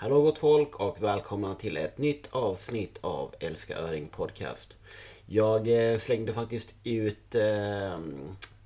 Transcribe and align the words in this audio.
Hallå 0.00 0.22
gott 0.22 0.38
folk 0.38 0.80
och 0.80 1.02
välkomna 1.02 1.54
till 1.54 1.76
ett 1.76 1.98
nytt 1.98 2.26
avsnitt 2.30 2.98
av 3.00 3.34
Älska 3.40 3.78
Öring 3.78 4.08
Podcast. 4.08 4.74
Jag 5.26 5.68
eh, 5.68 5.98
slängde 5.98 6.32
faktiskt 6.32 6.74
ut 6.84 7.34
eh, 7.34 7.98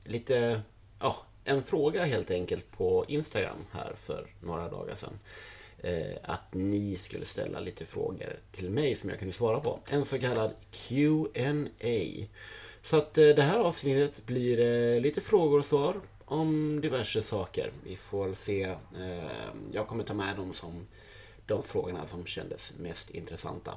lite, 0.04 0.62
ja, 1.00 1.16
en 1.44 1.62
fråga 1.62 2.04
helt 2.04 2.30
enkelt 2.30 2.70
på 2.76 3.04
Instagram 3.08 3.56
här 3.70 3.92
för 3.96 4.26
några 4.40 4.68
dagar 4.68 4.94
sedan. 4.94 5.18
Eh, 5.78 6.16
att 6.22 6.54
ni 6.54 6.96
skulle 6.96 7.24
ställa 7.24 7.60
lite 7.60 7.84
frågor 7.84 8.36
till 8.50 8.70
mig 8.70 8.94
som 8.94 9.10
jag 9.10 9.18
kunde 9.18 9.34
svara 9.34 9.60
på. 9.60 9.78
En 9.90 10.04
så 10.04 10.18
kallad 10.18 10.50
Q&A. 10.70 12.26
Så 12.82 12.96
att 12.96 13.18
eh, 13.18 13.28
det 13.28 13.42
här 13.42 13.58
avsnittet 13.58 14.26
blir 14.26 14.60
eh, 14.60 15.00
lite 15.00 15.20
frågor 15.20 15.58
och 15.58 15.64
svar 15.64 16.00
om 16.24 16.80
diverse 16.80 17.22
saker. 17.22 17.70
Vi 17.84 17.96
får 17.96 18.34
se. 18.34 18.62
Eh, 18.98 19.30
jag 19.72 19.86
kommer 19.86 20.04
ta 20.04 20.14
med 20.14 20.36
dem 20.36 20.52
som 20.52 20.86
de 21.46 21.62
frågorna 21.62 22.06
som 22.06 22.26
kändes 22.26 22.72
mest 22.78 23.10
intressanta. 23.10 23.74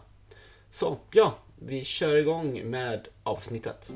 Så 0.72 0.98
ja, 1.12 1.34
vi 1.60 1.84
kör 1.84 2.16
igång 2.16 2.70
med 2.70 3.08
avsnittet. 3.24 3.90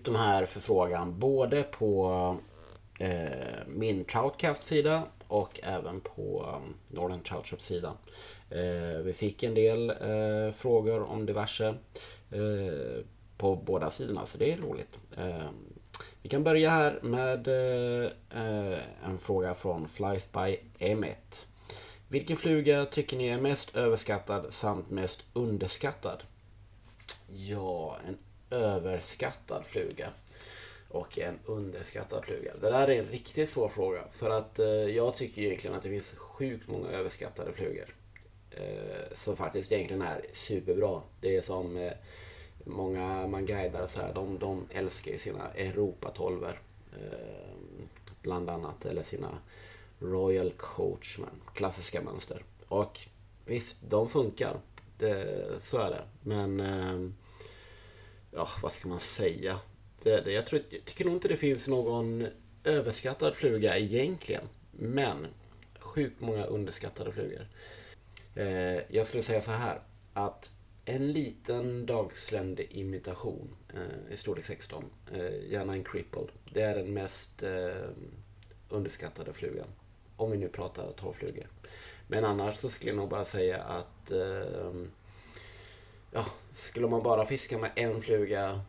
Ut 0.00 0.04
de 0.04 0.16
här 0.16 0.46
förfrågan 0.46 1.18
både 1.18 1.62
på 1.62 2.36
eh, 2.98 3.28
min 3.66 4.04
Troutcast-sida 4.04 5.02
och 5.28 5.60
även 5.62 6.00
på 6.00 6.46
um, 6.56 6.74
Northern 6.88 7.22
Trout 7.22 7.46
Shop 7.46 7.56
sida. 7.60 7.92
Eh, 8.50 9.02
vi 9.04 9.12
fick 9.12 9.42
en 9.42 9.54
del 9.54 9.90
eh, 9.90 10.52
frågor 10.52 11.02
om 11.02 11.26
diverse 11.26 11.66
eh, 12.30 13.04
på 13.36 13.56
båda 13.56 13.90
sidorna, 13.90 14.26
så 14.26 14.38
det 14.38 14.52
är 14.52 14.56
roligt. 14.56 14.98
Eh, 15.16 15.50
vi 16.22 16.28
kan 16.28 16.44
börja 16.44 16.70
här 16.70 16.98
med 17.02 17.48
eh, 17.48 18.10
eh 18.30 18.78
en 19.04 19.18
fråga 19.18 19.54
från 19.54 19.88
Flies 19.88 20.32
by 20.32 20.56
Emmet. 20.78 21.46
Vilken 22.08 22.36
fluga 22.36 22.84
tycker 22.84 23.16
ni 23.16 23.28
är 23.28 23.40
mest 23.40 23.76
överskattad 23.76 24.46
samt 24.50 24.90
mest 24.90 25.22
underskattad? 25.32 26.22
Ja, 27.28 27.98
en 28.08 28.18
överskattad 28.50 29.66
fluga 29.66 30.10
och 30.88 31.18
en 31.18 31.38
underskattad 31.46 32.24
fluga? 32.24 32.52
Det 32.60 32.70
där 32.70 32.88
är 32.88 32.98
en 32.98 33.08
riktigt 33.08 33.50
svår 33.50 33.68
fråga. 33.68 34.04
För 34.12 34.30
att 34.30 34.58
eh, 34.58 34.66
jag 34.66 35.16
tycker 35.16 35.42
egentligen 35.42 35.76
att 35.76 35.82
det 35.82 35.88
finns 35.88 36.14
sjukt 36.14 36.68
många 36.68 36.88
överskattade 36.88 37.52
flugor. 37.52 37.94
Eh, 38.50 39.16
som 39.16 39.36
faktiskt 39.36 39.72
egentligen 39.72 40.02
är 40.02 40.24
superbra. 40.32 41.02
Det 41.20 41.36
är 41.36 41.40
som 41.40 41.76
eh, 41.76 41.92
många 42.64 43.26
man 43.26 43.46
guidar 43.46 43.86
så 43.86 44.00
här, 44.00 44.14
de, 44.14 44.38
de 44.38 44.66
älskar 44.70 45.12
ju 45.12 45.18
sina 45.18 45.50
Europa 45.50 46.10
12 46.10 46.44
eh, 46.44 46.52
Bland 48.22 48.50
annat. 48.50 48.84
Eller 48.86 49.02
sina 49.02 49.38
Royal 49.98 50.52
Coachman. 50.56 51.42
Klassiska 51.54 52.02
mönster. 52.02 52.44
Och 52.68 53.00
visst, 53.44 53.76
de 53.88 54.08
funkar. 54.08 54.56
Det, 54.98 55.46
så 55.60 55.78
är 55.78 55.90
det. 55.90 56.02
Men 56.22 56.60
eh, 56.60 57.10
ja, 58.32 58.48
vad 58.62 58.72
ska 58.72 58.88
man 58.88 59.00
säga? 59.00 59.58
Det, 60.02 60.20
det, 60.20 60.32
jag, 60.32 60.46
tror, 60.46 60.62
jag 60.70 60.84
tycker 60.84 61.04
nog 61.04 61.14
inte 61.14 61.28
det 61.28 61.36
finns 61.36 61.66
någon 61.66 62.26
överskattad 62.64 63.34
fluga 63.34 63.78
egentligen. 63.78 64.48
Men 64.70 65.26
sjukt 65.78 66.20
många 66.20 66.44
underskattade 66.44 67.12
flugor. 67.12 67.46
Eh, 68.34 68.94
jag 68.96 69.06
skulle 69.06 69.22
säga 69.22 69.40
så 69.40 69.50
här. 69.50 69.80
Att 70.12 70.50
en 70.84 71.12
liten 71.12 71.86
dagsländig 71.86 72.70
imitation 72.70 73.56
eh, 73.74 74.12
i 74.12 74.16
storlek 74.16 74.44
16, 74.44 74.84
eh, 75.12 75.50
gärna 75.50 75.72
en 75.72 75.84
crippled. 75.84 76.28
Det 76.52 76.62
är 76.62 76.76
den 76.76 76.94
mest 76.94 77.42
eh, 77.42 77.88
underskattade 78.68 79.32
flugan. 79.32 79.68
Om 80.16 80.30
vi 80.30 80.38
nu 80.38 80.48
pratar 80.48 80.92
torrflugor. 80.92 81.46
Men 82.08 82.24
annars 82.24 82.54
så 82.54 82.68
skulle 82.68 82.90
jag 82.90 82.96
nog 82.96 83.08
bara 83.08 83.24
säga 83.24 83.62
att 83.62 84.10
eh, 84.10 84.72
ja, 86.10 86.24
skulle 86.52 86.88
man 86.88 87.02
bara 87.02 87.26
fiska 87.26 87.58
med 87.58 87.70
en 87.74 88.00
fluga 88.00 88.60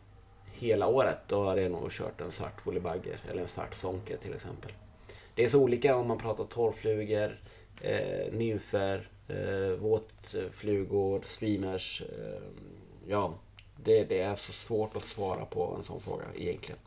hela 0.52 0.86
året 0.86 1.18
då 1.26 1.44
hade 1.44 1.62
jag 1.62 1.70
nog 1.70 1.90
kört 1.90 2.20
en 2.20 2.32
svart 2.32 2.66
volleybagger 2.66 3.20
eller 3.30 3.42
en 3.42 3.48
svart 3.48 3.74
sonke 3.74 4.16
till 4.16 4.34
exempel. 4.34 4.72
Det 5.34 5.44
är 5.44 5.48
så 5.48 5.60
olika 5.60 5.96
om 5.96 6.08
man 6.08 6.18
pratar 6.18 6.44
torrflugor, 6.44 7.40
eh, 7.80 8.32
nymfer, 8.32 9.08
eh, 9.28 9.76
våtflugor, 9.78 11.22
streamers. 11.24 12.02
Eh, 12.02 12.42
ja, 13.06 13.34
det, 13.84 14.04
det, 14.04 14.20
är 14.20 14.34
så 14.34 14.52
svårt 14.52 14.96
att 14.96 15.02
svara 15.02 15.44
på 15.44 15.74
en 15.78 15.84
sån 15.84 16.00
fråga 16.00 16.24
egentligen. 16.34 16.78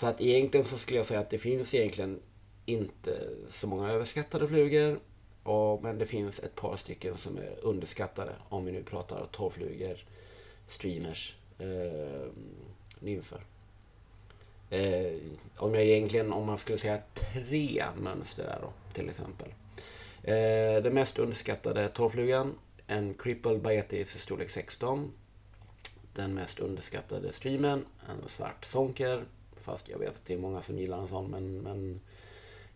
Så 0.00 0.06
att 0.06 0.20
egentligen 0.20 0.66
så 0.66 0.78
skulle 0.78 0.98
jag 0.98 1.06
säga 1.06 1.20
att 1.20 1.30
det 1.30 1.38
finns 1.38 1.74
egentligen 1.74 2.20
inte 2.66 3.28
så 3.50 3.66
många 3.66 3.92
överskattade 3.92 4.48
flugor. 4.48 5.00
Och, 5.42 5.82
men 5.82 5.98
det 5.98 6.06
finns 6.06 6.38
ett 6.38 6.54
par 6.54 6.76
stycken 6.76 7.16
som 7.16 7.38
är 7.38 7.56
underskattade 7.62 8.32
om 8.48 8.64
vi 8.64 8.72
nu 8.72 8.82
pratar 8.82 9.26
torrflugor, 9.26 10.04
streamers, 10.68 11.36
eh, 11.58 12.30
nymfer. 12.98 13.40
Eh, 14.70 15.12
om 15.56 15.74
jag 15.74 15.84
egentligen, 15.84 16.32
om 16.32 16.46
man 16.46 16.58
skulle 16.58 16.78
säga 16.78 16.98
tre 17.32 17.84
mönster 17.96 18.44
där 18.44 18.58
då, 18.62 18.72
till 18.92 19.08
exempel. 19.08 19.48
Eh, 20.22 20.82
den 20.82 20.94
mest 20.94 21.18
underskattade 21.18 21.88
torrflugan, 21.88 22.54
en 22.86 23.14
crippled 23.14 23.60
Baetis 23.60 24.18
storlek 24.18 24.50
16. 24.50 25.12
Den 26.14 26.34
mest 26.34 26.58
underskattade 26.58 27.32
streamen, 27.32 27.84
en 28.08 28.28
svart 28.28 28.64
sonker. 28.64 29.24
Fast 29.56 29.88
jag 29.88 29.98
vet 29.98 30.08
att 30.08 30.26
det 30.26 30.34
är 30.34 30.38
många 30.38 30.62
som 30.62 30.78
gillar 30.78 30.98
en 30.98 31.08
sån, 31.08 31.30
men, 31.30 31.58
men 31.58 32.00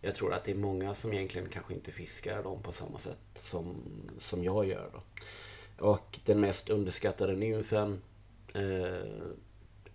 jag 0.01 0.15
tror 0.15 0.33
att 0.33 0.43
det 0.43 0.51
är 0.51 0.55
många 0.55 0.93
som 0.93 1.13
egentligen 1.13 1.49
kanske 1.49 1.73
inte 1.73 1.91
fiskar 1.91 2.43
dem 2.43 2.61
på 2.61 2.71
samma 2.71 2.99
sätt 2.99 3.17
som, 3.41 3.75
som 4.19 4.43
jag 4.43 4.65
gör. 4.67 4.89
Då. 4.93 5.01
Och 5.89 6.19
den 6.25 6.39
mest 6.39 6.69
underskattade 6.69 7.35
nymfen, 7.35 8.01
eh, 8.53 9.11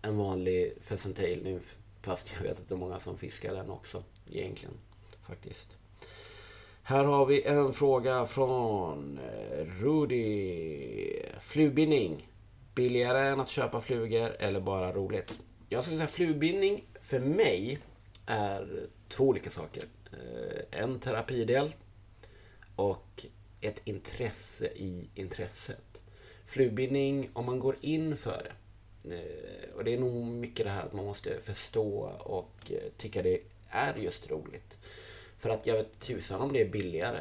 en 0.03 0.17
vanlig 0.17 0.73
pheasant 0.89 1.17
tail 1.17 1.43
nymf. 1.43 1.77
Fast 2.03 2.31
jag 2.37 2.43
vet 2.43 2.59
att 2.59 2.69
det 2.69 2.75
är 2.75 2.79
många 2.79 3.01
som 3.01 3.19
fiskar 3.19 3.55
den 3.55 3.71
också 3.71 4.03
egentligen. 4.31 4.75
Faktiskt. 5.27 5.69
Här 6.83 7.05
har 7.05 7.27
vi 7.27 7.43
en 7.43 7.73
fråga 7.73 8.27
från 8.27 9.19
eh, 9.19 9.65
Rudy. 9.65 11.23
Flugbindning. 11.41 12.29
Billigare 12.75 13.29
än 13.29 13.41
att 13.41 13.49
köpa 13.49 13.81
flugor 13.81 14.37
eller 14.39 14.61
bara 14.61 14.93
roligt? 14.93 15.39
Jag 15.69 15.85
skulle 15.85 15.97
säga 15.97 16.09
flugbindning 16.09 16.85
för 17.01 17.21
mig 17.21 17.79
är 18.27 18.87
två 19.09 19.25
olika 19.25 19.51
saker. 19.51 19.85
Eh, 20.13 20.81
en 20.83 21.01
terapidel 21.01 21.75
och 22.77 23.27
ett 23.61 23.83
intresse 23.85 24.67
i 24.67 25.09
intresset. 25.15 26.03
Flugbindning, 26.45 27.31
om 27.33 27.47
man 27.47 27.59
går 27.59 27.77
in 27.81 28.17
för 28.17 28.43
det. 28.45 29.15
Eh, 29.15 29.75
och 29.77 29.85
det 29.85 29.95
är 29.95 29.99
nog 29.99 30.27
mycket 30.27 30.67
det 30.67 30.73
här 30.73 30.83
att 30.83 30.93
man 30.93 31.05
måste 31.05 31.41
förstå 31.41 32.01
och 32.21 32.73
eh, 32.73 32.93
tycka 32.97 33.23
det 33.23 33.41
är 33.69 33.95
just 33.95 34.31
roligt. 34.31 34.79
För 35.39 35.51
att 35.51 35.67
jag 35.67 35.75
vet 35.75 36.01
tusan 36.01 36.41
om 36.41 36.53
det 36.53 36.61
är 36.61 36.69
billigare. 36.69 37.21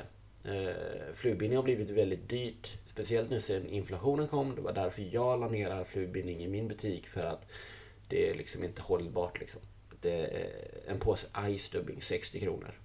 Flugbindning 1.13 1.57
har 1.57 1.63
blivit 1.63 1.89
väldigt 1.89 2.29
dyrt. 2.29 2.77
Speciellt 2.85 3.29
nu 3.29 3.41
sen 3.41 3.69
inflationen 3.69 4.27
kom. 4.27 4.55
Det 4.55 4.61
var 4.61 4.73
därför 4.73 5.09
jag 5.11 5.39
la 5.39 5.47
ner 5.47 5.69
all 5.69 5.85
flugbindning 5.85 6.43
i 6.43 6.47
min 6.47 6.67
butik. 6.67 7.07
För 7.07 7.23
att 7.23 7.47
det 8.07 8.29
är 8.29 8.35
liksom 8.35 8.63
inte 8.63 8.81
hållbart 8.81 9.39
liksom 9.39 9.61
Eh, 10.05 10.91
en 10.91 10.99
påse 10.99 11.27
iStubbing 11.47 12.01
60 12.01 12.39
kronor. 12.39 12.79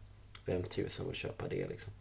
Vem 0.45 0.63
tusan 0.63 1.07
vill 1.07 1.17
köpa 1.17 1.49
det 1.49 1.69
liksom? 1.69 1.93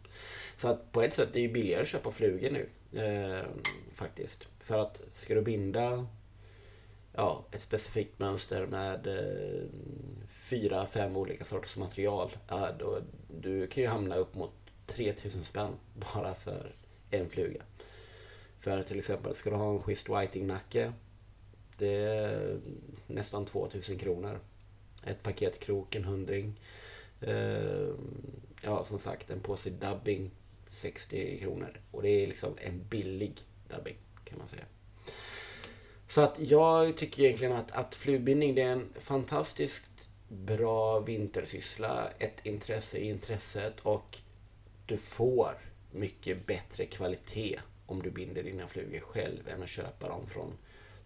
Så 0.56 0.68
att 0.68 0.92
på 0.92 1.02
ett 1.02 1.14
sätt 1.14 1.28
det 1.32 1.38
är 1.38 1.48
det 1.48 1.54
billigare 1.54 1.82
att 1.82 1.88
köpa 1.88 2.12
flugor 2.12 2.50
nu. 2.50 2.68
Eh, 3.00 3.44
faktiskt. 3.92 4.46
För 4.58 4.78
att 4.78 5.02
ska 5.12 5.34
du 5.34 5.42
binda 5.42 6.06
ja, 7.12 7.44
ett 7.52 7.60
specifikt 7.60 8.18
mönster 8.18 8.66
med 8.66 9.06
eh, 9.06 9.64
fyra, 10.28 10.86
fem 10.86 11.16
olika 11.16 11.44
sorters 11.44 11.76
material. 11.76 12.36
Ja, 12.48 12.72
då, 12.78 12.98
du 13.40 13.66
kan 13.66 13.82
ju 13.82 13.88
hamna 13.88 14.16
upp 14.16 14.34
mot 14.34 14.52
3000 14.86 15.44
spänn 15.44 15.72
bara 15.94 16.34
för 16.34 16.74
en 17.10 17.28
fluga. 17.28 17.62
För 18.60 18.82
till 18.82 18.98
exempel, 18.98 19.34
ska 19.34 19.50
du 19.50 19.56
ha 19.56 19.70
en 19.70 19.82
schysst 19.82 20.08
whiting-nacke. 20.08 20.92
Det 21.78 21.94
är 21.94 22.60
nästan 23.06 23.46
2000 23.46 23.98
kronor. 23.98 24.40
Ett 25.06 25.22
paket 25.22 25.60
krok, 25.60 25.94
en 25.94 26.04
hundring. 26.04 26.60
Ehm, 27.20 28.32
ja, 28.62 28.84
som 28.84 28.98
sagt, 28.98 29.30
en 29.30 29.40
påse 29.40 29.70
dubbing 29.70 30.30
60 30.70 31.38
kronor. 31.38 31.80
Och 31.90 32.02
det 32.02 32.08
är 32.08 32.26
liksom 32.26 32.58
en 32.58 32.84
billig 32.88 33.40
dubbing 33.68 33.96
kan 34.24 34.38
man 34.38 34.48
säga. 34.48 34.64
Så 36.08 36.20
att 36.20 36.38
jag 36.38 36.96
tycker 36.96 37.22
egentligen 37.22 37.52
att, 37.52 37.72
att 37.72 37.94
flugbindning 37.94 38.54
det 38.54 38.62
är 38.62 38.72
en 38.72 38.88
fantastiskt 39.00 39.90
bra 40.28 41.00
vintersyssla. 41.00 42.10
Ett 42.18 42.46
intresse 42.46 42.98
i 42.98 43.08
intresset 43.08 43.80
och 43.80 44.18
du 44.86 44.96
får 44.96 45.58
mycket 45.90 46.46
bättre 46.46 46.86
kvalitet 46.86 47.60
om 47.86 48.02
du 48.02 48.10
binder 48.10 48.42
dina 48.42 48.66
flugor 48.66 49.00
själv 49.00 49.48
än 49.48 49.62
att 49.62 49.68
köpa 49.68 50.08
dem 50.08 50.26
från 50.26 50.52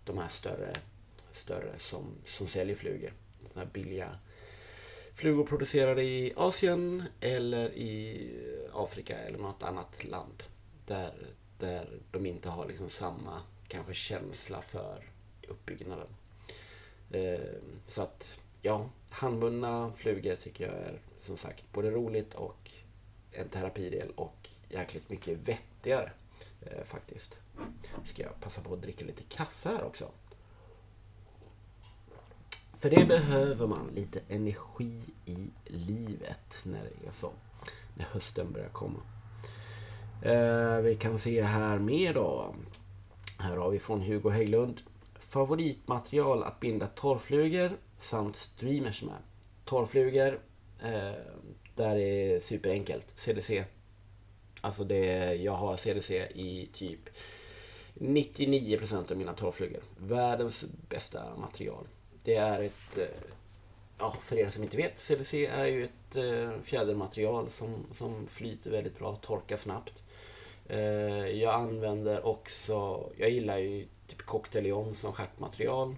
de 0.04 0.18
här 0.18 0.28
större, 0.28 0.72
större 1.32 1.78
som, 1.78 2.04
som 2.26 2.46
säljer 2.46 2.76
flugor. 2.76 3.12
Såna 3.48 3.64
här 3.64 3.70
billiga 3.72 4.18
flugor 5.14 5.44
producerade 5.44 6.02
i 6.02 6.32
Asien 6.36 7.04
eller 7.20 7.74
i 7.74 8.30
Afrika 8.72 9.18
eller 9.18 9.38
något 9.38 9.62
annat 9.62 10.04
land. 10.04 10.42
Där, 10.86 11.14
där 11.58 11.88
de 12.10 12.26
inte 12.26 12.48
har 12.48 12.66
liksom 12.66 12.90
samma 12.90 13.42
kanske 13.68 13.94
känsla 13.94 14.62
för 14.62 15.04
uppbyggnaden. 15.48 16.08
Ehm, 17.10 17.80
så 17.86 18.02
att 18.02 18.38
ja, 18.62 18.90
handbundna 19.10 19.92
flugor 19.96 20.36
tycker 20.36 20.66
jag 20.66 20.74
är 20.74 21.00
som 21.22 21.36
sagt 21.36 21.64
både 21.72 21.90
roligt 21.90 22.34
och 22.34 22.70
en 23.32 23.48
terapidel 23.48 24.10
och 24.16 24.48
jäkligt 24.68 25.10
mycket 25.10 25.38
vettigare 25.38 26.12
eh, 26.62 26.84
faktiskt. 26.84 27.36
Ska 28.06 28.22
jag 28.22 28.40
passa 28.40 28.60
på 28.60 28.74
att 28.74 28.82
dricka 28.82 29.04
lite 29.04 29.22
kaffe 29.28 29.68
här 29.68 29.84
också. 29.84 30.10
För 32.80 32.90
det 32.90 33.04
behöver 33.04 33.66
man 33.66 33.90
lite 33.94 34.20
energi 34.28 35.00
i 35.26 35.50
livet 35.64 36.56
när 36.62 36.82
det 36.82 37.08
är 37.08 37.12
så. 37.12 37.32
När 37.94 38.04
hösten 38.04 38.52
börjar 38.52 38.68
komma. 38.68 39.00
Eh, 40.22 40.76
vi 40.76 40.96
kan 41.00 41.18
se 41.18 41.42
här 41.42 41.78
mer 41.78 42.14
då. 42.14 42.54
Här 43.38 43.56
har 43.56 43.70
vi 43.70 43.78
från 43.78 44.00
Hugo 44.00 44.30
Hägglund. 44.30 44.80
Favoritmaterial 45.18 46.42
att 46.42 46.60
binda 46.60 46.86
torrflugor 46.86 47.76
samt 47.98 48.36
streamers 48.36 49.02
med. 49.02 49.18
Torrflugor, 49.64 50.40
eh, 50.82 51.12
där 51.76 51.96
är 51.96 52.40
superenkelt. 52.40 53.06
CDC. 53.14 53.64
Alltså 54.60 54.84
det, 54.84 55.34
jag 55.34 55.52
har 55.52 55.76
CDC 55.76 56.28
i 56.34 56.68
typ 56.74 57.08
99% 57.94 59.10
av 59.10 59.16
mina 59.16 59.32
torrflugor. 59.32 59.82
Världens 59.98 60.64
bästa 60.88 61.36
material. 61.36 61.86
Det 62.24 62.34
är 62.34 62.62
ett, 62.62 62.98
eh, 62.98 63.04
ja 63.98 64.10
för 64.22 64.38
er 64.38 64.50
som 64.50 64.62
inte 64.62 64.76
vet, 64.76 64.98
CDC 64.98 65.46
är 65.46 65.66
ju 65.66 65.84
ett 65.84 66.16
eh, 66.16 66.60
fjädermaterial 66.62 67.50
som, 67.50 67.86
som 67.92 68.26
flyter 68.26 68.70
väldigt 68.70 68.98
bra, 68.98 69.16
torkar 69.16 69.56
snabbt. 69.56 70.02
Eh, 70.68 71.26
jag 71.26 71.54
använder 71.54 72.26
också, 72.26 73.10
jag 73.16 73.30
gillar 73.30 73.58
ju 73.58 73.86
typ 74.06 74.22
cocktailion 74.22 74.94
som 74.94 75.12
stjärtmaterial. 75.12 75.96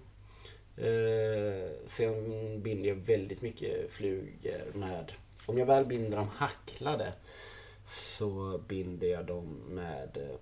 Sen 1.87 2.61
binder 2.61 2.89
jag 2.89 2.95
väldigt 2.95 3.41
mycket 3.41 3.91
flugor 3.91 4.71
med, 4.73 5.11
om 5.45 5.57
jag 5.57 5.65
väl 5.65 5.85
binder 5.85 6.17
dem 6.17 6.27
hacklade 6.27 7.13
så 7.87 8.61
binder 8.67 9.07
jag 9.07 9.25
dem 9.25 9.61
med 9.67 10.37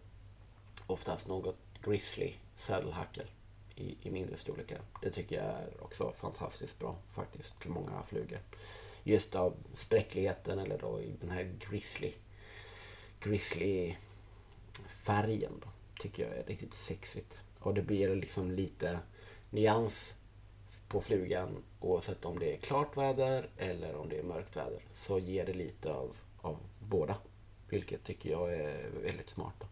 oftast 0.88 1.28
något 1.28 1.57
grizzly 1.83 2.33
sadelhackel 2.56 3.25
i, 3.75 3.95
i 4.01 4.09
mindre 4.12 4.38
storlekar. 4.38 4.81
Det 5.01 5.12
tycker 5.12 5.35
jag 5.35 5.45
är 5.45 5.83
också 5.83 6.13
fantastiskt 6.18 6.79
bra 6.79 6.95
faktiskt 7.13 7.59
till 7.59 7.71
många 7.71 8.03
flugor. 8.03 8.39
Just 9.03 9.35
av 9.35 9.53
spräckligheten 9.75 10.59
eller 10.59 10.77
då 10.77 11.01
i 11.01 11.13
den 11.21 11.29
här 11.29 11.53
grizzly, 11.69 12.13
grizzly 13.19 13.95
färgen 14.88 15.53
då, 15.62 15.68
tycker 16.01 16.27
jag 16.27 16.38
är 16.38 16.44
riktigt 16.44 16.73
sexigt. 16.73 17.41
Och 17.59 17.73
det 17.73 17.81
blir 17.81 18.15
liksom 18.15 18.51
lite 18.51 19.00
nyans 19.50 20.15
på 20.88 21.01
flugan 21.01 21.63
oavsett 21.79 22.25
om 22.25 22.39
det 22.39 22.53
är 22.53 22.57
klart 22.57 22.97
väder 22.97 23.50
eller 23.57 23.95
om 23.95 24.09
det 24.09 24.19
är 24.19 24.23
mörkt 24.23 24.56
väder. 24.56 24.79
Så 24.94 25.19
ger 25.19 25.45
det 25.45 25.53
lite 25.53 25.94
av, 25.94 26.18
av 26.41 26.57
båda. 26.79 27.18
Vilket 27.69 28.03
tycker 28.03 28.31
jag 28.31 28.53
är 28.53 28.89
väldigt 29.03 29.29
smart. 29.29 29.63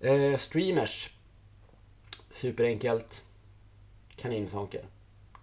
Eh, 0.00 0.36
streamers 0.36 1.15
Superenkelt. 2.36 3.22
Kaninsonker. 4.16 4.84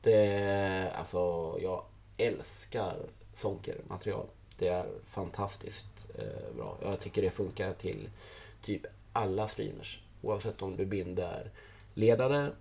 Det, 0.01 0.91
alltså, 0.95 1.57
jag 1.61 1.83
älskar 2.17 2.95
sonkermaterial. 3.33 4.25
Det 4.57 4.67
är 4.67 4.85
fantastiskt 5.05 5.85
eh, 6.17 6.55
bra. 6.55 6.77
Jag 6.81 6.99
tycker 6.99 7.21
det 7.21 7.29
funkar 7.29 7.73
till 7.73 8.09
typ 8.63 8.85
alla 9.13 9.47
streamers. 9.47 10.03
Oavsett 10.21 10.61
om 10.61 10.75
du 10.77 10.85
binder 10.85 11.51
ledare, 11.93 12.51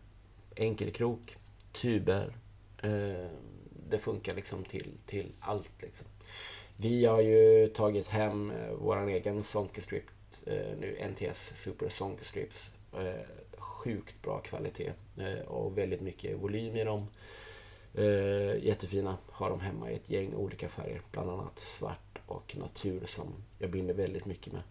enkelkrok, 0.56 1.37
tuber. 1.73 2.37
Eh, 2.82 3.29
det 3.88 3.99
funkar 3.99 4.34
liksom 4.34 4.64
till, 4.64 4.93
till 5.06 5.32
allt. 5.40 5.82
Liksom. 5.82 6.06
Vi 6.76 7.05
har 7.05 7.20
ju 7.20 7.69
tagit 7.69 8.08
hem 8.08 8.50
eh, 8.50 8.73
vår 8.79 9.08
egen 9.08 9.44
Sonkerstrip 9.44 10.05
eh, 10.46 10.79
nu, 10.79 11.08
NTS 11.11 11.52
Super 11.56 11.88
Sonkerstrips. 11.88 12.70
Eh, 12.93 13.42
sjukt 13.82 14.23
bra 14.23 14.38
kvalitet 14.38 14.93
eh, 15.17 15.38
och 15.38 15.79
väldigt 15.79 16.00
mycket 16.00 16.38
volym 16.38 16.76
i 16.76 16.84
dem. 16.84 17.06
Eh, 17.94 18.64
jättefina. 18.64 19.19
Har 19.31 19.50
de 19.50 19.61
hemma 19.61 19.90
i 19.90 19.94
ett 19.94 20.11
gäng 20.11 20.34
olika 20.34 20.69
färger. 20.69 21.02
Bland 21.11 21.31
annat 21.31 21.58
svart 21.58 22.19
och 22.26 22.56
natur 22.56 23.02
som 23.05 23.34
jag 23.58 23.70
binder 23.70 23.94
väldigt 23.94 24.26
mycket 24.26 24.52
med. 24.52 24.62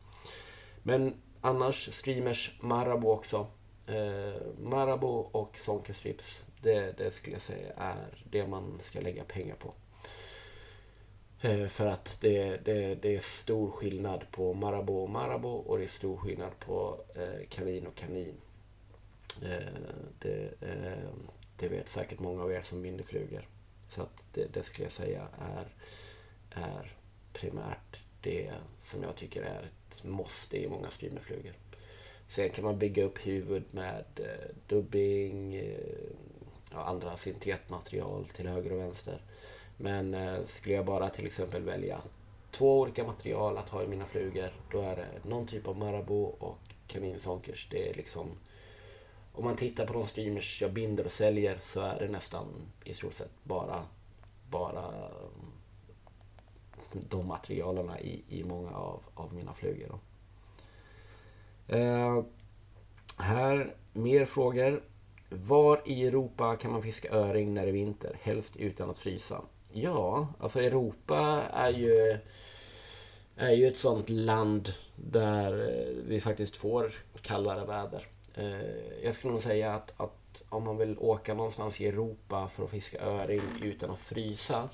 Men 0.84 1.14
annars 1.42 1.94
streamers, 1.94 2.52
Marabou 2.62 3.12
också. 3.12 3.48
Eh, 3.88 4.42
Marabou 4.60 5.30
och 5.32 5.58
Sonker 5.58 5.94
Strips. 5.94 6.44
Det, 6.62 6.98
det 6.98 7.12
skulle 7.12 7.36
jag 7.36 7.42
säga 7.42 7.74
är 7.78 8.24
det 8.32 8.48
man 8.48 8.80
ska 8.80 9.02
lägga 9.02 9.24
pengar 9.24 9.56
på. 9.56 9.74
För 11.70 11.86
att 11.86 12.18
det, 12.22 12.58
det, 12.58 12.96
det 12.96 13.16
är 13.16 13.20
stor 13.20 13.72
skillnad 13.72 14.26
på 14.32 14.54
Marabou 14.54 15.04
och 15.04 15.10
Marabou 15.10 15.58
och 15.58 15.78
det 15.78 15.84
är 15.84 15.88
stor 15.88 16.18
skillnad 16.18 16.60
på 16.60 16.98
kanin 17.50 17.88
och 17.88 17.96
kanin. 17.96 18.36
Eh, 19.44 19.82
det, 20.20 20.54
eh, 20.62 21.10
det 21.58 21.68
vet 21.68 21.90
säkert 21.90 22.20
många 22.20 22.44
av 22.44 22.52
er 22.52 22.62
som 22.62 22.82
binder 22.82 23.04
flugor. 23.04 23.48
Så 23.90 24.02
att 24.02 24.24
det, 24.34 24.54
det 24.54 24.64
skulle 24.64 24.86
jag 24.86 24.92
säga 24.92 25.28
är, 25.40 25.68
är 26.62 26.98
primärt 27.34 28.00
det 28.22 28.52
som 28.82 29.04
jag 29.04 29.16
tycker 29.16 29.42
är 29.42 29.64
ett 29.64 30.04
måste 30.04 30.58
i 30.58 30.70
många 30.70 30.90
streamerflugor. 30.90 31.54
Sen 32.28 32.50
kan 32.50 32.64
man 32.64 32.80
bygga 32.80 33.04
upp 33.04 33.28
huvud 33.28 33.64
med 33.72 34.06
eh, 34.16 34.56
dubbing, 34.68 35.62
och 36.74 36.90
andra 36.90 37.18
syntetmaterial 37.18 38.26
till 38.26 38.48
höger 38.48 38.72
och 38.72 38.80
vänster. 38.80 39.22
Men 39.78 40.14
eh, 40.14 40.46
skulle 40.48 40.76
jag 40.76 40.86
bara 40.86 41.10
till 41.10 41.26
exempel 41.26 41.64
välja 41.64 42.02
två 42.52 42.80
olika 42.80 43.04
material 43.04 43.58
att 43.58 43.70
ha 43.70 43.84
i 43.84 43.88
mina 43.88 44.06
flugor, 44.06 44.54
då 44.72 44.82
är 44.82 44.96
det 44.96 45.30
någon 45.30 45.48
typ 45.48 45.68
av 45.68 45.78
Marabou 45.78 46.24
och 46.24 46.60
Kaninsonkers. 46.88 47.68
Det 47.72 47.90
är 47.90 47.94
liksom 47.94 48.30
om 49.34 49.44
man 49.44 49.56
tittar 49.56 49.86
på 49.86 49.94
de 49.94 50.08
streamers 50.08 50.62
jag 50.62 50.74
binder 50.74 51.06
och 51.06 51.12
säljer 51.12 51.58
så 51.58 51.82
är 51.82 52.00
det 52.00 52.08
nästan 52.08 52.46
i 52.84 52.94
stort 52.94 53.14
sett 53.14 53.32
bara, 53.44 53.84
bara 54.50 54.86
mm, 54.86 55.52
de 57.10 57.28
materialen 57.28 57.98
i, 58.00 58.24
i 58.30 58.44
många 58.44 58.72
av, 58.72 59.04
av 59.14 59.34
mina 59.34 59.54
flugor. 59.54 60.00
Eh, 61.68 62.24
här, 63.18 63.76
mer 63.94 64.26
frågor. 64.26 64.84
Var 65.30 65.82
i 65.86 66.08
Europa 66.08 66.56
kan 66.56 66.72
man 66.72 66.82
fiska 66.82 67.10
öring 67.12 67.54
när 67.54 67.62
det 67.62 67.70
är 67.70 67.74
vinter? 67.74 68.18
Helst 68.22 68.56
utan 68.56 68.90
att 68.90 68.98
frysa. 68.98 69.42
Ja, 69.72 70.28
alltså 70.40 70.62
Europa 70.62 71.44
är 71.54 71.72
ju, 71.72 72.18
är 73.36 73.52
ju 73.52 73.68
ett 73.68 73.78
sånt 73.78 74.10
land 74.10 74.74
där 74.96 75.54
eh, 75.54 76.04
vi 76.08 76.22
faktiskt 76.22 76.56
får 76.56 76.94
kallare 77.22 77.66
väder. 77.66 78.08
Eh, 78.36 79.04
jag 79.04 79.16
skulle 79.16 79.34
nog 79.34 79.44
säga 79.44 79.74
att, 79.74 79.94
att 79.98 80.42
om 80.50 80.64
man 80.64 80.78
vill 80.78 80.98
åka 81.00 81.34
någonstans 81.34 81.82
i 81.82 81.88
Europa 81.88 82.48
för 82.48 82.64
att 82.64 82.70
fiska 82.70 83.02
öring 83.02 83.42
utan 83.62 83.92
att 83.92 84.00
frysa. 84.00 84.70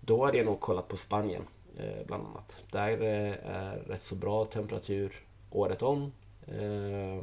Då 0.00 0.24
hade 0.24 0.36
jag 0.36 0.46
nog 0.46 0.60
kollat 0.60 0.88
på 0.88 0.96
Spanien 0.96 1.42
eh, 1.78 2.06
bland 2.06 2.26
annat. 2.26 2.56
Där 2.70 3.02
eh, 3.02 3.56
är 3.56 3.76
rätt 3.76 4.02
så 4.02 4.14
bra 4.14 4.44
temperatur 4.44 5.20
året 5.50 5.82
om. 5.82 6.12
Eh, 6.46 7.22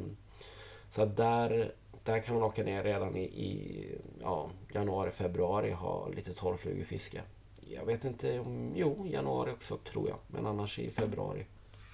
så 0.91 1.05
där, 1.05 1.73
där 2.03 2.19
kan 2.19 2.35
man 2.35 2.43
åka 2.43 2.63
ner 2.63 2.83
redan 2.83 3.15
i, 3.15 3.23
i 3.23 3.85
ja, 4.21 4.49
januari, 4.73 5.11
februari 5.11 5.73
och 5.73 5.77
ha 5.77 6.07
lite 6.07 6.33
torrflugefiske. 6.33 7.21
Jag 7.69 7.85
vet 7.85 8.03
inte 8.03 8.39
om, 8.39 8.73
jo 8.75 9.07
januari 9.07 9.51
också 9.51 9.77
tror 9.77 10.09
jag, 10.09 10.17
men 10.27 10.45
annars 10.45 10.79
i 10.79 10.89
februari. 10.89 11.45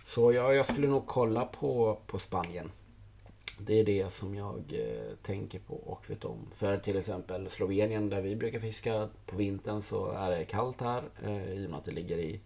Så 0.06 0.34
jag, 0.34 0.56
jag 0.56 0.66
skulle 0.66 0.88
nog 0.88 1.08
kolla 1.08 1.46
på, 1.46 1.98
på 2.08 2.20
Spanien. 2.20 2.72
Det 3.62 3.80
är 3.80 3.84
det 3.84 4.14
som 4.14 4.36
jag 4.36 4.64
eh, 4.70 5.16
tänker 5.22 5.60
på 5.60 5.74
och 5.76 6.10
vet 6.10 6.26
om. 6.26 6.48
För 6.52 6.78
till 6.78 6.98
exempel 6.98 7.50
Slovenien 7.50 8.10
där 8.10 8.22
vi 8.22 8.36
brukar 8.36 8.60
fiska 8.60 9.10
på 9.26 9.38
vintern 9.38 9.82
så 9.82 10.12
är 10.12 10.30
det 10.30 10.46
kallt 10.46 10.82
här 10.82 11.04
eh, 11.24 11.54
i 11.54 11.66
och 11.66 11.70
med 11.70 11.80
att 11.80 11.86
det 11.86 11.92
ligger 11.92 12.18
i, 12.18 12.40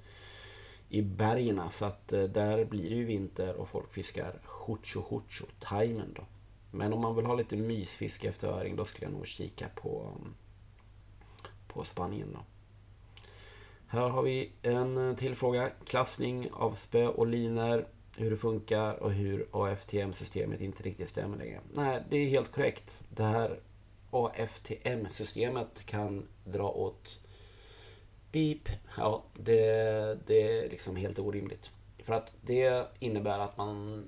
i 0.90 1.02
bergen. 1.02 1.62
Så 1.72 1.86
att 1.86 2.14
eh, 2.14 2.24
där 2.24 2.66
blir 2.66 2.90
det 2.90 2.96
ju 2.96 3.06
vinter 3.06 3.56
och 3.56 3.70
folk 3.70 3.94
fiskar 3.94 4.40
hucho 4.66 5.02
hucho, 5.10 5.46
timen 5.60 6.14
då. 6.16 6.24
Men 6.72 6.94
om 6.94 7.02
man 7.02 7.16
vill 7.16 7.26
ha 7.26 7.36
lite 7.36 7.56
mysfiske 7.56 8.28
efter 8.28 8.48
öring 8.48 8.76
då 8.76 8.86
skulle 8.86 9.06
jag 9.06 9.14
nog 9.14 9.28
kika 9.28 9.68
på, 9.76 10.14
mm, 10.18 10.34
på 11.68 11.84
Spanien 11.84 12.30
då. 12.34 12.40
Här 13.88 14.10
har 14.10 14.24
vi 14.24 14.52
en 14.62 15.16
till 15.16 15.36
fråga. 15.36 15.70
Klassning 15.86 16.50
av 16.52 16.76
spö 16.76 17.08
och 17.08 17.28
liner. 17.28 17.86
Hur 18.16 18.30
det 18.30 18.38
funkar 18.38 18.94
och 19.04 19.12
hur 19.12 19.48
AFTM-systemet 19.52 20.62
inte 20.62 20.84
riktigt 20.84 21.10
stämmer 21.10 21.38
längre. 21.38 21.60
Nej, 21.74 22.04
det 22.10 22.18
är 22.18 22.30
helt 22.30 22.52
korrekt. 22.52 23.04
Det 23.10 23.24
här 23.24 23.60
AFTM-systemet 24.12 25.86
kan 25.86 26.28
dra 26.46 26.70
åt 26.70 27.20
beep. 28.32 28.70
Ja, 28.98 29.24
det, 29.34 29.62
det 30.28 30.58
är 30.58 30.70
liksom 30.70 30.96
helt 30.96 31.20
orimligt. 31.20 31.72
För 32.00 32.14
att 32.14 32.32
det 32.42 32.88
innebär 33.00 33.40
att 33.40 33.58
man 33.58 34.08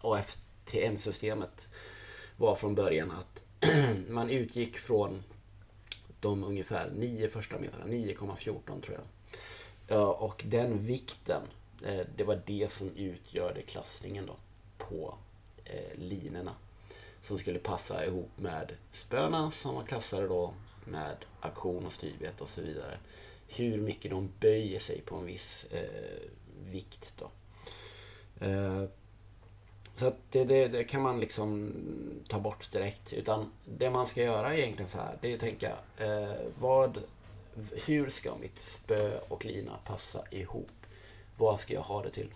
AFTM-systemet 0.00 1.68
var 2.36 2.54
från 2.54 2.74
början 2.74 3.10
att 3.10 3.44
man 4.08 4.30
utgick 4.30 4.78
från 4.78 5.22
de 6.20 6.44
ungefär 6.44 6.90
nio 6.90 7.28
första 7.28 7.58
metrarna, 7.58 7.84
9,14 7.86 8.80
tror 8.80 8.98
jag. 9.88 10.22
Och 10.22 10.42
den 10.46 10.86
vikten, 10.86 11.42
Eh, 11.84 12.06
det 12.16 12.24
var 12.24 12.42
det 12.46 12.72
som 12.72 12.90
utgjorde 12.96 13.62
klassningen 13.62 14.26
då 14.26 14.36
på 14.78 15.14
eh, 15.64 15.98
linorna. 15.98 16.54
Som 17.22 17.38
skulle 17.38 17.58
passa 17.58 18.06
ihop 18.06 18.30
med 18.36 18.72
spöna 18.92 19.50
som 19.50 19.74
var 19.74 19.82
klassade 19.82 20.28
då 20.28 20.54
med 20.84 21.16
aktion 21.40 21.86
och 21.86 21.92
styvhet 21.92 22.40
och 22.40 22.48
så 22.48 22.60
vidare. 22.60 22.98
Hur 23.48 23.76
mycket 23.76 24.10
de 24.10 24.30
böjer 24.40 24.78
sig 24.78 25.00
på 25.00 25.16
en 25.16 25.26
viss 25.26 25.66
eh, 25.70 26.30
vikt 26.70 27.14
då. 27.18 27.30
Eh, 28.46 28.84
så 29.96 30.06
att 30.06 30.16
det, 30.30 30.44
det, 30.44 30.68
det, 30.68 30.84
kan 30.84 31.02
man 31.02 31.20
liksom 31.20 31.72
ta 32.28 32.40
bort 32.40 32.72
direkt. 32.72 33.12
Utan 33.12 33.52
det 33.64 33.90
man 33.90 34.06
ska 34.06 34.22
göra 34.22 34.54
är 34.54 34.58
egentligen 34.58 34.90
så 34.90 34.98
här. 34.98 35.18
Det 35.20 35.30
är 35.30 35.34
att 35.34 35.40
tänka, 35.40 35.76
eh, 35.96 36.34
vad, 36.60 37.02
hur 37.86 38.10
ska 38.10 38.36
mitt 38.36 38.58
spö 38.58 39.18
och 39.28 39.44
lina 39.44 39.76
passa 39.84 40.24
ihop? 40.30 40.75
Vad 41.36 41.60
ska 41.60 41.74
jag 41.74 41.82
ha 41.82 42.02
det 42.02 42.10
till? 42.10 42.34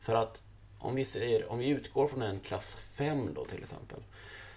För 0.00 0.14
att 0.14 0.40
om 0.78 0.94
vi, 0.94 1.04
säger, 1.04 1.50
om 1.50 1.58
vi 1.58 1.68
utgår 1.68 2.08
från 2.08 2.22
en 2.22 2.40
klass 2.40 2.76
5 2.94 3.34
då 3.34 3.44
till 3.44 3.62
exempel. 3.62 4.00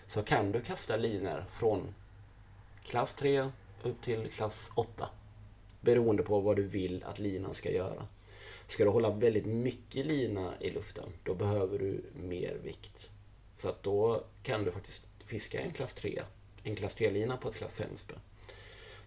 Så 0.08 0.24
kan 0.24 0.52
du 0.52 0.62
kasta 0.62 0.98
linor 0.98 1.46
från 1.52 1.94
klass 2.84 3.14
3 3.14 3.50
upp 3.84 4.02
till 4.02 4.32
klass 4.32 4.70
8. 4.76 5.10
Beroende 5.82 6.24
på 6.24 6.40
vad 6.40 6.56
du 6.56 6.64
vill 6.64 7.04
att 7.04 7.20
linan 7.20 7.54
ska 7.54 7.72
göra. 7.72 8.08
Ska 8.68 8.84
du 8.84 8.90
hålla 8.90 9.10
väldigt 9.10 9.46
mycket 9.46 10.06
lina 10.06 10.54
i 10.60 10.70
luften, 10.70 11.10
då 11.24 11.34
behöver 11.34 11.80
du 11.80 12.04
mer 12.14 12.58
vikt. 12.64 13.10
Så 13.58 13.70
att 13.70 13.84
då 13.84 14.24
kan 14.44 14.64
du 14.64 14.72
faktiskt 14.72 15.08
fiska 15.26 15.62
en 15.62 15.72
klass 15.72 15.94
3, 15.94 16.22
en 16.64 16.76
klass 16.76 16.98
3-lina 16.98 17.38
på 17.38 17.50
ett 17.50 17.56
klass 17.56 17.80
5-spö. 17.80 18.16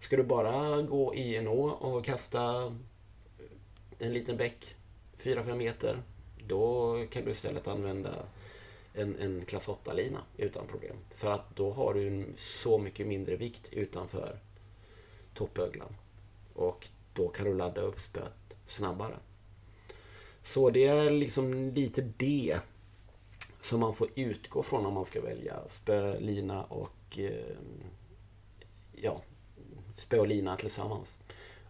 Ska 0.00 0.16
du 0.16 0.22
bara 0.22 0.82
gå 0.82 1.14
i 1.14 1.36
en 1.36 1.48
å 1.48 1.68
och 1.68 2.04
kasta 2.04 2.72
en 3.98 4.12
liten 4.12 4.36
bäck 4.36 4.74
4-5 5.22 5.54
meter, 5.54 6.02
då 6.46 6.96
kan 7.10 7.24
du 7.24 7.30
istället 7.30 7.68
använda 7.68 8.14
en, 8.94 9.16
en 9.18 9.44
klass 9.44 9.68
8-lina 9.68 10.20
utan 10.36 10.66
problem. 10.66 10.96
För 11.10 11.30
att 11.30 11.56
då 11.56 11.72
har 11.72 11.94
du 11.94 12.26
så 12.36 12.78
mycket 12.78 13.06
mindre 13.06 13.36
vikt 13.36 13.68
utanför 13.72 14.38
toppöglan. 15.34 15.96
Och 16.54 16.86
då 17.12 17.28
kan 17.28 17.46
du 17.46 17.54
ladda 17.54 17.80
upp 17.80 18.00
spöet 18.00 18.54
snabbare. 18.66 19.16
Så 20.42 20.70
det 20.70 20.86
är 20.86 21.10
liksom 21.10 21.70
lite 21.70 22.02
det 22.16 22.58
som 23.60 23.80
man 23.80 23.94
får 23.94 24.08
utgå 24.14 24.62
från 24.62 24.86
om 24.86 24.94
man 24.94 25.04
ska 25.04 25.20
välja 25.20 25.60
spö, 25.68 26.18
lina 26.18 26.64
och 26.64 27.18
eh, 27.18 27.56
ja, 28.92 29.22
spö 29.96 30.18
och 30.18 30.26
lina 30.26 30.56
tillsammans. 30.56 31.14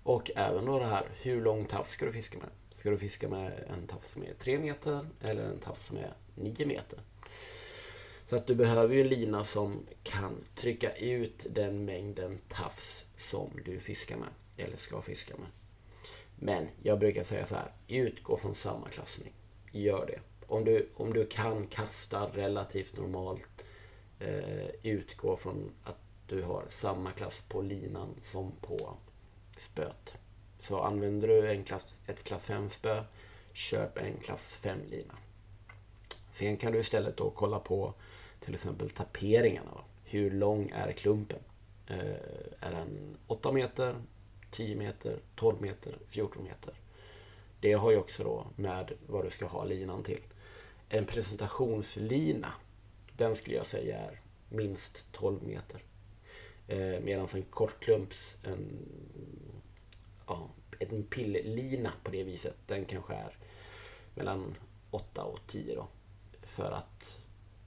Och 0.03 0.31
även 0.37 0.65
då 0.65 0.79
det 0.79 0.87
här, 0.87 1.07
hur 1.21 1.43
lång 1.43 1.65
tafs 1.65 1.91
ska 1.91 2.07
du 2.07 2.13
fiska 2.13 2.39
med? 2.39 2.49
Ska 2.79 2.91
du 2.91 2.99
fiska 2.99 3.29
med 3.29 3.65
en 3.69 3.87
tafs 3.87 4.13
som 4.13 4.23
är 4.23 4.35
3 4.39 4.59
meter 4.59 5.07
eller 5.21 5.45
en 5.45 5.61
tafs 5.61 5.87
som 5.87 5.97
är 5.97 6.13
9 6.35 6.67
meter? 6.67 6.99
Så 8.27 8.37
att 8.37 8.47
du 8.47 8.55
behöver 8.55 8.95
ju 8.95 9.01
en 9.01 9.09
lina 9.09 9.45
som 9.45 9.87
kan 10.03 10.45
trycka 10.57 10.97
ut 10.97 11.47
den 11.51 11.85
mängden 11.85 12.39
tafs 12.49 13.07
som 13.17 13.51
du 13.65 13.81
fiskar 13.81 14.17
med, 14.17 14.29
eller 14.57 14.77
ska 14.77 15.03
fiska 15.03 15.37
med. 15.37 15.47
Men 16.37 16.69
jag 16.83 16.99
brukar 16.99 17.25
säga 17.25 17.47
så 17.47 17.55
här, 17.55 17.73
utgå 17.89 18.37
från 18.37 18.55
samma 18.55 18.89
klassning. 18.89 19.33
Gör 19.73 20.07
det. 20.07 20.21
Om 20.47 20.65
du, 20.65 20.89
om 20.97 21.13
du 21.13 21.27
kan 21.27 21.67
kasta 21.67 22.27
relativt 22.27 22.97
normalt, 22.97 23.65
eh, 24.21 24.69
utgå 24.83 25.37
från 25.37 25.71
att 25.85 25.99
du 26.27 26.43
har 26.43 26.65
samma 26.69 27.11
klass 27.11 27.45
på 27.49 27.63
linan 27.63 28.15
som 28.23 28.53
på 28.61 28.97
spöet. 29.57 30.19
Så 30.69 30.81
använder 30.81 31.29
du 31.29 31.51
en 31.51 31.65
klass, 31.65 31.99
ett 32.07 32.25
klass 32.25 32.45
5 32.45 32.69
spö, 32.69 33.05
köp 33.53 33.99
en 33.99 34.17
klass 34.17 34.57
5 34.57 34.79
lina. 34.91 35.15
Sen 36.33 36.57
kan 36.57 36.73
du 36.73 36.79
istället 36.79 37.17
då 37.17 37.31
kolla 37.31 37.59
på 37.59 37.95
till 38.41 38.55
exempel 38.55 38.91
taperingarna. 38.91 39.81
Hur 40.05 40.31
lång 40.31 40.71
är 40.71 40.93
klumpen? 40.93 41.39
Eh, 41.87 41.99
är 42.61 42.71
den 42.71 43.17
8 43.27 43.53
meter? 43.53 43.97
10 44.51 44.77
meter, 44.77 45.19
12 45.37 45.61
meter, 45.61 45.99
14 46.09 46.45
meter. 46.45 46.75
Det 47.61 47.73
har 47.73 47.91
ju 47.91 47.97
också 47.97 48.25
då 48.25 48.47
med 48.57 48.93
vad 49.07 49.25
du 49.25 49.31
ska 49.31 49.47
ha 49.47 49.65
linan 49.65 50.03
till. 50.03 50.23
En 50.89 51.05
presentationslina, 51.05 52.53
den 53.17 53.37
skulle 53.37 53.57
jag 53.57 53.67
säga 53.67 53.99
är 53.99 54.21
minst 54.49 55.13
12 55.13 55.43
meter. 55.43 55.83
Eh, 56.67 57.01
Medan 57.01 57.29
en 57.35 57.43
kortklumps, 57.43 58.37
en, 58.43 58.89
ja, 60.27 60.49
en 60.79 61.03
pilllina 61.03 61.93
på 62.03 62.11
det 62.11 62.25
viset, 62.25 62.57
den 62.67 62.85
kanske 62.85 63.15
är 63.15 63.37
mellan 64.15 64.55
8 64.91 65.25
och 65.25 65.39
10 65.47 65.75
då. 65.75 65.89
För 66.43 66.73
att 66.73 67.19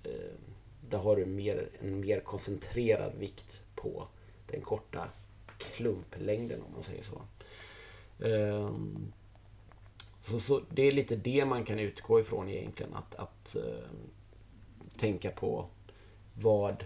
eh, 0.03 0.38
där 0.82 0.98
har 0.98 1.15
du 1.15 1.25
mer, 1.25 1.70
en 1.80 2.00
mer 2.00 2.20
koncentrerad 2.20 3.13
vikt 3.18 3.62
på 3.75 4.08
den 4.48 4.62
korta 4.62 5.10
klumplängden 5.58 6.62
om 6.62 6.74
man 6.74 6.84
säger 6.84 7.03
så. 7.03 7.22
Eh, 8.25 8.72
så, 10.22 10.39
så. 10.39 10.62
Det 10.70 10.82
är 10.82 10.91
lite 10.91 11.15
det 11.15 11.46
man 11.46 11.65
kan 11.65 11.80
utgå 11.80 12.20
ifrån 12.20 12.50
egentligen. 12.50 12.94
Att, 12.94 13.15
att 13.15 13.56
eh, 13.56 13.89
tänka 14.98 15.32
på 15.32 15.68
vad, 16.34 16.86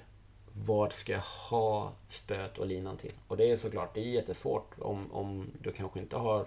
vad 0.58 0.94
ska 0.94 1.14
jag 1.14 1.20
ha 1.50 1.94
spöet 2.10 2.58
och 2.58 2.68
linan 2.68 2.98
till? 2.98 3.14
Och 3.28 3.38
det 3.38 3.52
är 3.52 3.58
såklart 3.58 3.94
det 3.94 4.00
är 4.00 4.10
jättesvårt 4.10 4.72
om, 4.80 5.12
om 5.12 5.52
du 5.62 5.72
kanske 5.72 6.00
inte 6.00 6.18
har 6.18 6.46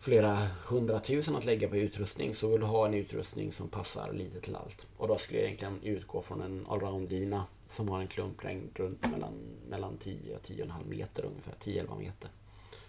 flera 0.00 0.48
hundratusen 0.66 1.36
att 1.36 1.44
lägga 1.44 1.68
på 1.68 1.76
utrustning 1.76 2.34
så 2.34 2.48
vill 2.48 2.60
du 2.60 2.66
ha 2.66 2.86
en 2.86 2.94
utrustning 2.94 3.52
som 3.52 3.68
passar 3.68 4.12
lite 4.12 4.40
till 4.40 4.56
allt. 4.56 4.86
Och 4.96 5.08
då 5.08 5.18
skulle 5.18 5.38
jag 5.38 5.46
egentligen 5.46 5.82
utgå 5.82 6.22
från 6.22 6.40
en 6.40 6.66
allround-lina 6.68 7.44
som 7.68 7.88
har 7.88 8.00
en 8.00 8.08
klumplängd 8.08 8.70
runt 8.74 9.10
mellan, 9.10 9.34
mellan 9.68 9.96
10 9.96 10.36
och 10.36 10.42
10,5 10.42 10.88
meter 10.88 11.24
ungefär, 11.24 11.54
10-11 11.64 11.98
meter. 11.98 12.30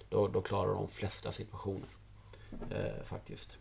Då, 0.10 0.28
då 0.28 0.42
klarar 0.42 0.74
de 0.74 0.88
flesta 0.88 1.32
situationer 1.32 1.90
eh, 2.70 3.04
faktiskt. 3.06 3.58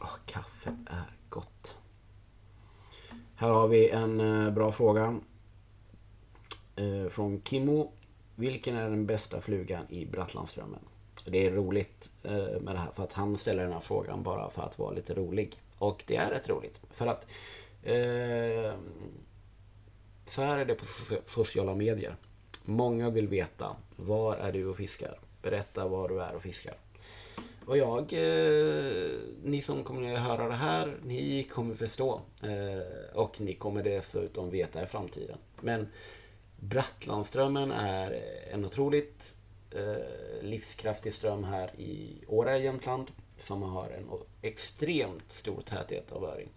Oh, 0.00 0.16
kaffe. 0.26 0.76
Här 3.40 3.50
har 3.50 3.68
vi 3.68 3.90
en 3.90 4.20
eh, 4.20 4.50
bra 4.50 4.72
fråga. 4.72 5.20
Eh, 6.76 7.08
från 7.08 7.42
Kimmo. 7.42 7.92
Vilken 8.34 8.76
är 8.76 8.90
den 8.90 9.06
bästa 9.06 9.40
flugan 9.40 9.90
i 9.90 10.06
Brattlandströmmen? 10.06 10.80
Det 11.26 11.46
är 11.46 11.50
roligt 11.50 12.10
eh, 12.22 12.60
med 12.60 12.74
det 12.74 12.78
här 12.78 12.90
för 12.96 13.02
att 13.02 13.12
han 13.12 13.36
ställer 13.36 13.62
den 13.62 13.72
här 13.72 13.80
frågan 13.80 14.22
bara 14.22 14.50
för 14.50 14.62
att 14.62 14.78
vara 14.78 14.90
lite 14.90 15.14
rolig. 15.14 15.60
Och 15.78 16.04
det 16.06 16.16
är 16.16 16.30
rätt 16.30 16.48
roligt. 16.48 16.80
För 16.90 17.06
att 17.06 17.26
eh, 17.82 18.74
så 20.26 20.42
här 20.42 20.58
är 20.58 20.64
det 20.64 20.74
på 20.74 20.84
sociala 21.26 21.74
medier. 21.74 22.16
Många 22.64 23.10
vill 23.10 23.28
veta, 23.28 23.76
var 23.96 24.36
är 24.36 24.52
du 24.52 24.66
och 24.66 24.76
fiskar? 24.76 25.18
Berätta 25.42 25.88
var 25.88 26.08
du 26.08 26.22
är 26.22 26.34
och 26.34 26.42
fiskar. 26.42 26.74
Och 27.68 27.78
jag, 27.78 28.12
eh, 28.12 29.10
ni 29.42 29.62
som 29.62 29.84
kommer 29.84 30.12
att 30.12 30.20
höra 30.20 30.48
det 30.48 30.54
här, 30.54 30.96
ni 31.04 31.42
kommer 31.42 31.74
förstå. 31.74 32.20
Eh, 32.42 33.14
och 33.14 33.40
ni 33.40 33.54
kommer 33.54 33.82
dessutom 33.82 34.50
veta 34.50 34.82
i 34.82 34.86
framtiden. 34.86 35.38
Men 35.60 35.88
Brattlandströmmen 36.56 37.72
är 37.72 38.22
en 38.52 38.64
otroligt 38.64 39.34
eh, 39.70 40.42
livskraftig 40.42 41.14
ström 41.14 41.44
här 41.44 41.80
i 41.80 42.24
Åre, 42.26 42.58
Jämtland 42.58 43.10
som 43.38 43.62
har 43.62 43.90
en 43.90 44.10
extremt 44.42 45.32
stor 45.32 45.62
täthet 45.62 46.12
av 46.12 46.24
öring. 46.24 46.48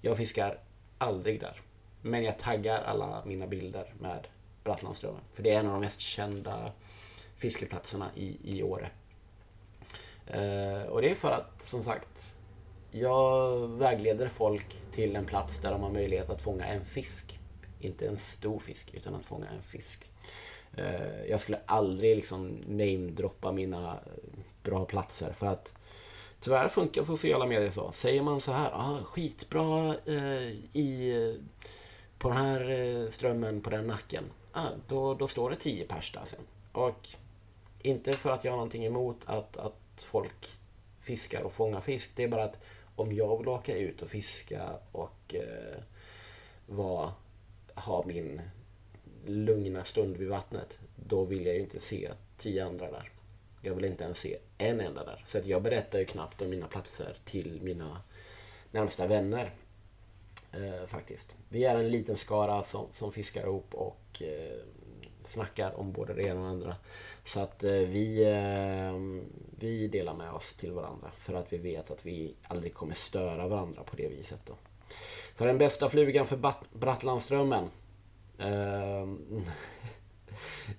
Jag 0.00 0.16
fiskar 0.16 0.58
aldrig 0.98 1.40
där. 1.40 1.60
Men 2.02 2.24
jag 2.24 2.38
taggar 2.38 2.82
alla 2.82 3.22
mina 3.24 3.46
bilder 3.46 3.94
med 3.98 4.26
Brattlandströmmen. 4.64 5.22
För 5.32 5.42
det 5.42 5.50
är 5.50 5.60
en 5.60 5.66
av 5.66 5.72
de 5.72 5.80
mest 5.80 6.00
kända 6.00 6.72
fiskeplatserna 7.36 8.10
i, 8.14 8.58
i 8.58 8.62
Åre. 8.62 8.90
Eh, 10.26 10.82
och 10.88 11.02
det 11.02 11.10
är 11.10 11.14
för 11.14 11.32
att, 11.32 11.62
som 11.62 11.84
sagt, 11.84 12.34
jag 12.90 13.68
vägleder 13.68 14.28
folk 14.28 14.76
till 14.92 15.16
en 15.16 15.26
plats 15.26 15.58
där 15.58 15.70
de 15.70 15.82
har 15.82 15.90
möjlighet 15.90 16.30
att 16.30 16.42
fånga 16.42 16.66
en 16.66 16.84
fisk. 16.84 17.38
Inte 17.80 18.06
en 18.06 18.18
stor 18.18 18.58
fisk, 18.58 18.94
utan 18.94 19.14
att 19.14 19.24
fånga 19.24 19.46
en 19.48 19.62
fisk. 19.62 20.10
Eh, 20.76 21.24
jag 21.28 21.40
skulle 21.40 21.58
aldrig 21.66 22.16
liksom 22.16 22.48
namedroppa 22.66 23.52
mina 23.52 23.92
eh, 23.92 24.40
bra 24.62 24.84
platser 24.84 25.32
för 25.32 25.46
att 25.46 25.72
tyvärr 26.40 26.68
funkar 26.68 27.04
sociala 27.04 27.46
medier 27.46 27.70
så. 27.70 27.92
Säger 27.92 28.22
man 28.22 28.40
så 28.40 28.52
här, 28.52 28.70
ah, 28.72 28.98
skitbra 29.04 29.94
eh, 30.06 30.50
i, 30.72 31.10
eh, 31.10 31.42
på 32.18 32.28
den 32.28 32.36
här 32.36 32.70
eh, 32.70 33.10
strömmen 33.10 33.60
på 33.60 33.70
den 33.70 33.86
nacken. 33.86 34.24
Ah, 34.52 34.68
då, 34.88 35.14
då 35.14 35.28
står 35.28 35.50
det 35.50 35.56
10 35.56 35.84
pers 35.84 36.12
där 36.12 36.24
sen. 36.24 36.40
Och 36.72 37.08
inte 37.82 38.12
för 38.12 38.30
att 38.30 38.44
jag 38.44 38.52
har 38.52 38.56
någonting 38.56 38.84
emot 38.84 39.16
att, 39.24 39.56
att 39.56 39.85
folk 40.02 40.52
fiskar 41.00 41.42
och 41.42 41.52
fångar 41.52 41.80
fisk. 41.80 42.10
Det 42.14 42.24
är 42.24 42.28
bara 42.28 42.44
att 42.44 42.58
om 42.96 43.12
jag 43.12 43.38
vill 43.38 43.48
åka 43.48 43.76
ut 43.76 44.02
och 44.02 44.08
fiska 44.08 44.78
och 44.92 45.34
eh, 45.34 45.82
var, 46.66 47.12
ha 47.74 48.04
min 48.06 48.40
lugna 49.26 49.84
stund 49.84 50.16
vid 50.16 50.28
vattnet. 50.28 50.78
Då 50.96 51.24
vill 51.24 51.46
jag 51.46 51.54
ju 51.54 51.60
inte 51.60 51.80
se 51.80 52.12
tio 52.38 52.66
andra 52.66 52.90
där. 52.90 53.10
Jag 53.62 53.74
vill 53.74 53.84
inte 53.84 54.04
ens 54.04 54.18
se 54.18 54.38
en 54.58 54.80
enda 54.80 55.04
där. 55.04 55.22
Så 55.26 55.38
att 55.38 55.46
jag 55.46 55.62
berättar 55.62 55.98
ju 55.98 56.04
knappt 56.04 56.42
om 56.42 56.50
mina 56.50 56.68
platser 56.68 57.16
till 57.24 57.60
mina 57.62 58.02
närmsta 58.70 59.06
vänner. 59.06 59.54
Eh, 60.52 60.86
faktiskt. 60.86 61.34
Vi 61.48 61.64
är 61.64 61.76
en 61.76 61.88
liten 61.88 62.16
skara 62.16 62.62
som, 62.62 62.86
som 62.92 63.12
fiskar 63.12 63.42
ihop 63.42 63.74
och 63.74 64.22
eh, 64.22 64.58
snackar 65.28 65.80
om 65.80 65.92
både 65.92 66.14
det 66.14 66.22
ena 66.22 66.40
och 66.40 66.46
det 66.46 66.50
andra. 66.50 66.76
Så 67.24 67.40
att 67.40 67.64
eh, 67.64 67.72
vi, 67.72 68.22
eh, 68.22 69.24
vi 69.58 69.88
delar 69.88 70.14
med 70.14 70.32
oss 70.32 70.54
till 70.54 70.72
varandra 70.72 71.10
för 71.16 71.34
att 71.34 71.52
vi 71.52 71.58
vet 71.58 71.90
att 71.90 72.06
vi 72.06 72.34
aldrig 72.42 72.74
kommer 72.74 72.94
störa 72.94 73.48
varandra 73.48 73.82
på 73.82 73.96
det 73.96 74.08
viset. 74.08 74.40
Då. 74.46 74.54
Så 75.38 75.44
den 75.44 75.58
bästa 75.58 75.88
flugan 75.88 76.26
för 76.26 76.54
Brattlandströmmen. 76.72 77.70
Eh, 78.38 79.06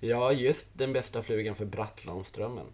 ja, 0.00 0.32
just 0.32 0.66
den 0.72 0.92
bästa 0.92 1.22
flugan 1.22 1.54
för 1.54 1.64
Brattlandströmmen. 1.64 2.66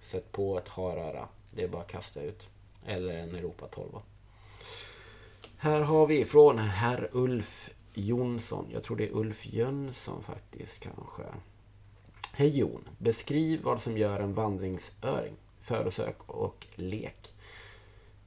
Sätt 0.00 0.32
på 0.32 0.58
ett 0.58 0.68
haröra. 0.68 1.28
Det 1.50 1.62
är 1.62 1.68
bara 1.68 1.82
att 1.82 1.88
kasta 1.88 2.22
ut. 2.22 2.48
Eller 2.86 3.16
en 3.16 3.34
Europa 3.34 3.66
12. 3.66 3.88
Här 5.56 5.80
har 5.80 6.06
vi 6.06 6.24
från 6.24 6.58
herr 6.58 7.08
Ulf 7.12 7.70
Jonsson. 7.94 8.68
Jag 8.72 8.82
tror 8.82 8.96
det 8.96 9.04
är 9.04 9.16
Ulf 9.16 9.46
Jönsson 9.46 10.22
faktiskt 10.22 10.80
kanske. 10.80 11.22
Hej 12.32 12.58
Jon. 12.58 12.88
Beskriv 12.98 13.62
vad 13.62 13.82
som 13.82 13.98
gör 13.98 14.20
en 14.20 14.34
vandringsöring. 14.34 15.34
Födosök 15.60 16.16
och 16.26 16.66
lek. 16.74 17.34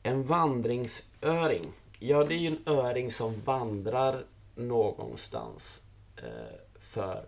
En 0.04 0.24
vandringsöring. 0.24 1.66
Ja, 2.00 2.24
det 2.24 2.34
är 2.34 2.38
ju 2.38 2.48
en 2.48 2.64
öring 2.66 3.12
som 3.12 3.42
vandrar 3.42 4.26
någonstans 4.56 5.82
eh, 6.18 6.60
för 6.80 7.26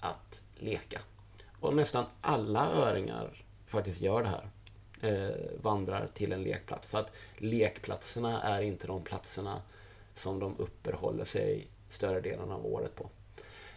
att 0.00 0.40
leka. 0.54 1.00
Och 1.60 1.74
nästan 1.74 2.04
alla 2.20 2.72
öringar 2.72 3.44
faktiskt 3.66 4.00
gör 4.00 4.22
det 4.22 4.28
här. 4.28 4.48
Eh, 5.00 5.60
vandrar 5.62 6.08
till 6.14 6.32
en 6.32 6.42
lekplats. 6.42 6.88
För 6.88 6.98
att 6.98 7.12
lekplatserna 7.36 8.42
är 8.42 8.62
inte 8.62 8.86
de 8.86 9.02
platserna 9.02 9.62
som 10.16 10.40
de 10.40 10.58
uppehåller 10.58 11.24
sig 11.24 11.68
större 11.88 12.20
delen 12.20 12.50
av 12.50 12.66
året 12.66 12.94
på. 12.94 13.10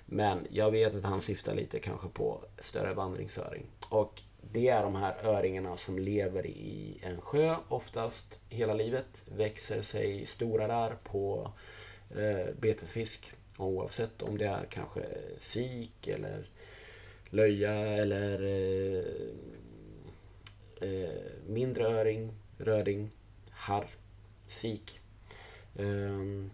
Men 0.05 0.47
jag 0.49 0.71
vet 0.71 0.95
att 0.95 1.03
han 1.03 1.21
syftar 1.21 1.55
lite 1.55 1.79
kanske 1.79 2.07
på 2.07 2.41
större 2.59 2.93
vandringsöring. 2.93 3.65
Och 3.89 4.21
det 4.41 4.67
är 4.67 4.83
de 4.83 4.95
här 4.95 5.15
öringarna 5.23 5.77
som 5.77 5.99
lever 5.99 6.47
i 6.47 6.99
en 7.03 7.21
sjö 7.21 7.55
oftast 7.67 8.39
hela 8.49 8.73
livet. 8.73 9.23
Växer 9.25 9.81
sig 9.81 10.25
stora 10.25 10.67
där 10.67 10.95
på 11.03 11.51
eh, 12.15 12.53
betesfisk. 12.59 13.31
Oavsett 13.57 14.21
om 14.21 14.37
det 14.37 14.45
är 14.45 14.65
kanske 14.69 15.05
sik 15.39 16.07
eller 16.07 16.49
löja 17.29 17.73
eller 17.73 18.43
eh, 18.43 19.03
eh, 20.89 21.09
mindre 21.47 21.87
öring, 21.87 22.33
röding, 22.57 23.11
harr, 23.49 23.87
sik. 24.47 24.99
Um, 25.79 26.51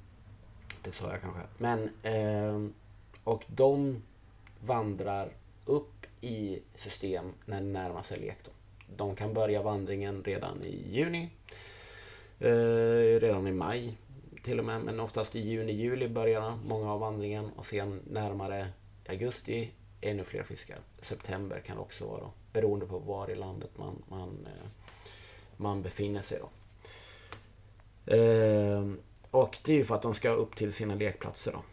det 0.81 0.91
sa 0.91 1.11
jag 1.11 1.21
kanske. 1.21 1.41
Men, 1.57 1.89
um, 2.03 2.73
och 3.23 3.43
de 3.47 4.03
vandrar 4.59 5.29
upp 5.65 6.05
i 6.21 6.59
system 6.75 7.33
när 7.45 7.61
det 7.61 7.67
närmar 7.67 8.01
sig 8.01 8.19
lek. 8.19 8.37
Då. 8.45 8.51
De 8.95 9.15
kan 9.15 9.33
börja 9.33 9.61
vandringen 9.61 10.23
redan 10.23 10.63
i 10.63 10.91
juni. 10.91 11.29
Uh, 12.41 13.19
redan 13.19 13.47
i 13.47 13.51
maj 13.51 13.97
till 14.43 14.59
och 14.59 14.65
med. 14.65 14.81
Men 14.81 14.99
oftast 14.99 15.35
i 15.35 15.39
juni, 15.39 15.71
juli 15.71 16.07
börjar 16.07 16.57
många 16.65 16.91
av 16.91 16.99
vandringen. 16.99 17.51
Och 17.55 17.65
sen 17.65 18.01
närmare 18.09 18.67
augusti 19.09 19.71
ännu 20.01 20.23
fler 20.23 20.43
fiskar. 20.43 20.77
September 21.01 21.59
kan 21.59 21.75
det 21.75 21.81
också 21.81 22.07
vara. 22.07 22.19
Då, 22.19 22.31
beroende 22.53 22.85
på 22.85 22.99
var 22.99 23.31
i 23.31 23.35
landet 23.35 23.69
man, 23.77 24.03
man, 24.07 24.47
eh, 24.47 24.69
man 25.57 25.81
befinner 25.81 26.21
sig. 26.21 26.39
Då. 26.39 26.49
Ehm, 28.07 28.99
och 29.35 29.57
det 29.63 29.71
är 29.71 29.75
ju 29.75 29.83
för 29.83 29.95
att 29.95 30.01
de 30.01 30.13
ska 30.13 30.29
upp 30.29 30.55
till 30.55 30.73
sina 30.73 30.95
lekplatser 30.95 31.51
då. 31.51 31.63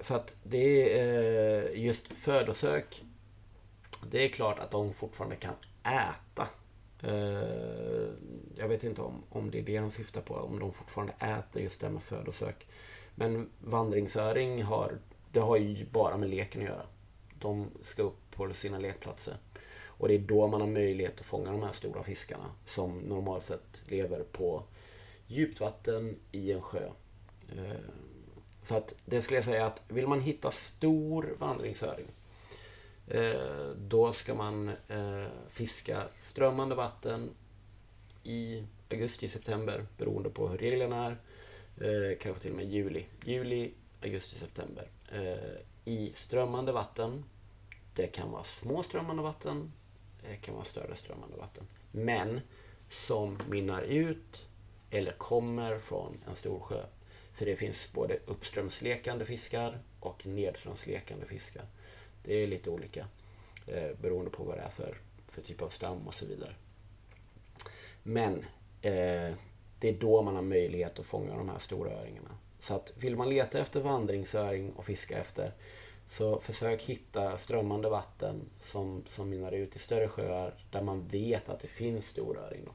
Så 0.00 0.14
att 0.14 0.36
det 0.42 0.98
är 0.98 1.64
eh, 1.64 1.84
just 1.84 2.06
födosök. 2.06 3.04
Det 4.10 4.24
är 4.24 4.28
klart 4.28 4.58
att 4.58 4.70
de 4.70 4.94
fortfarande 4.94 5.36
kan 5.36 5.54
äta. 5.82 6.48
Eh, 7.02 8.08
jag 8.56 8.68
vet 8.68 8.84
inte 8.84 9.02
om, 9.02 9.22
om 9.28 9.50
det 9.50 9.58
är 9.58 9.62
det 9.62 9.78
de 9.78 9.90
syftar 9.90 10.20
på. 10.20 10.34
Om 10.34 10.58
de 10.58 10.72
fortfarande 10.72 11.12
äter 11.12 11.62
just 11.62 11.80
det 11.80 11.90
med 11.90 12.02
födosök. 12.02 12.66
Men 13.14 13.50
vandringsöring 13.60 14.62
har, 14.62 14.98
det 15.32 15.40
har 15.40 15.56
ju 15.56 15.86
bara 15.90 16.16
med 16.16 16.30
leken 16.30 16.62
att 16.62 16.68
göra. 16.68 16.86
De 17.40 17.70
ska 17.82 18.02
upp 18.02 18.30
på 18.30 18.54
sina 18.54 18.78
lekplatser. 18.78 19.36
Och 19.84 20.08
det 20.08 20.14
är 20.14 20.18
då 20.18 20.46
man 20.46 20.60
har 20.60 20.68
möjlighet 20.68 21.20
att 21.20 21.26
fånga 21.26 21.52
de 21.52 21.62
här 21.62 21.72
stora 21.72 22.02
fiskarna 22.02 22.50
som 22.64 22.98
normalt 22.98 23.44
sett 23.44 23.82
lever 23.88 24.24
på 24.32 24.62
djupt 25.26 25.60
vatten 25.60 26.16
i 26.32 26.52
en 26.52 26.62
sjö. 26.62 26.90
Eh, 27.48 27.80
så 28.62 28.76
att 28.76 28.94
det 29.04 29.22
skulle 29.22 29.36
jag 29.36 29.44
säga 29.44 29.66
att 29.66 29.82
vill 29.88 30.06
man 30.06 30.20
hitta 30.20 30.50
stor 30.50 31.36
vandringsöring 31.38 32.06
eh, 33.06 33.70
då 33.76 34.12
ska 34.12 34.34
man 34.34 34.68
eh, 34.68 35.26
fiska 35.50 36.02
strömmande 36.20 36.74
vatten 36.74 37.30
i 38.22 38.64
augusti-september 38.90 39.86
beroende 39.98 40.30
på 40.30 40.48
hur 40.48 40.58
reglerna 40.58 41.06
är. 41.06 41.16
Kanske 42.20 42.42
till 42.42 42.50
och 42.50 42.56
med 42.56 42.66
juli. 42.66 43.06
Juli, 43.24 43.72
augusti-september. 44.02 44.88
I 45.84 46.12
strömmande 46.14 46.72
vatten. 46.72 47.24
Det 47.94 48.06
kan 48.06 48.30
vara 48.30 48.44
små 48.44 48.82
strömmande 48.82 49.22
vatten. 49.22 49.72
Det 50.22 50.36
kan 50.36 50.54
vara 50.54 50.64
större 50.64 50.96
strömmande 50.96 51.36
vatten. 51.36 51.64
Men 51.92 52.40
som 52.90 53.38
mynnar 53.48 53.82
ut 53.82 54.46
eller 54.96 55.12
kommer 55.12 55.78
från 55.78 56.18
en 56.28 56.36
stor 56.36 56.60
sjö. 56.60 56.84
För 57.32 57.46
det 57.46 57.56
finns 57.56 57.92
både 57.92 58.18
uppströmslekande 58.26 59.24
fiskar 59.24 59.78
och 60.00 60.26
nedströmslekande 60.26 61.26
fiskar. 61.26 61.64
Det 62.24 62.34
är 62.34 62.46
lite 62.46 62.70
olika 62.70 63.06
eh, 63.66 63.90
beroende 64.00 64.30
på 64.30 64.44
vad 64.44 64.56
det 64.56 64.62
är 64.62 64.70
för, 64.70 64.96
för 65.28 65.42
typ 65.42 65.62
av 65.62 65.68
stam 65.68 66.06
och 66.08 66.14
så 66.14 66.26
vidare. 66.26 66.54
Men 68.02 68.34
eh, 68.82 69.34
det 69.80 69.88
är 69.88 69.92
då 70.00 70.22
man 70.22 70.34
har 70.34 70.42
möjlighet 70.42 70.98
att 70.98 71.06
fånga 71.06 71.36
de 71.36 71.48
här 71.48 71.58
stora 71.58 71.90
öringarna. 71.90 72.38
Så 72.60 72.74
att 72.74 72.92
vill 72.96 73.16
man 73.16 73.28
leta 73.28 73.58
efter 73.58 73.80
vandringsöring 73.80 74.72
och 74.72 74.84
fiska 74.84 75.18
efter 75.18 75.52
så 76.08 76.40
försök 76.40 76.82
hitta 76.82 77.38
strömmande 77.38 77.88
vatten 77.88 78.50
som, 78.60 79.04
som 79.06 79.30
mynnar 79.30 79.52
ut 79.52 79.76
i 79.76 79.78
större 79.78 80.08
sjöar 80.08 80.54
där 80.70 80.82
man 80.82 81.08
vet 81.08 81.48
att 81.48 81.60
det 81.60 81.68
finns 81.68 82.08
storöring. 82.08 82.60
Då. 82.64 82.72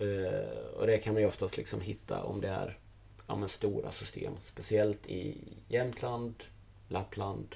Uh, 0.00 0.66
och 0.76 0.86
det 0.86 0.98
kan 0.98 1.12
man 1.12 1.22
ju 1.22 1.28
oftast 1.28 1.56
liksom 1.56 1.80
hitta 1.80 2.22
om 2.22 2.40
det 2.40 2.48
är 2.48 2.78
ja, 3.26 3.36
men 3.36 3.48
stora 3.48 3.92
system. 3.92 4.32
Speciellt 4.42 5.06
i 5.06 5.38
Jämtland, 5.68 6.44
Lappland, 6.88 7.54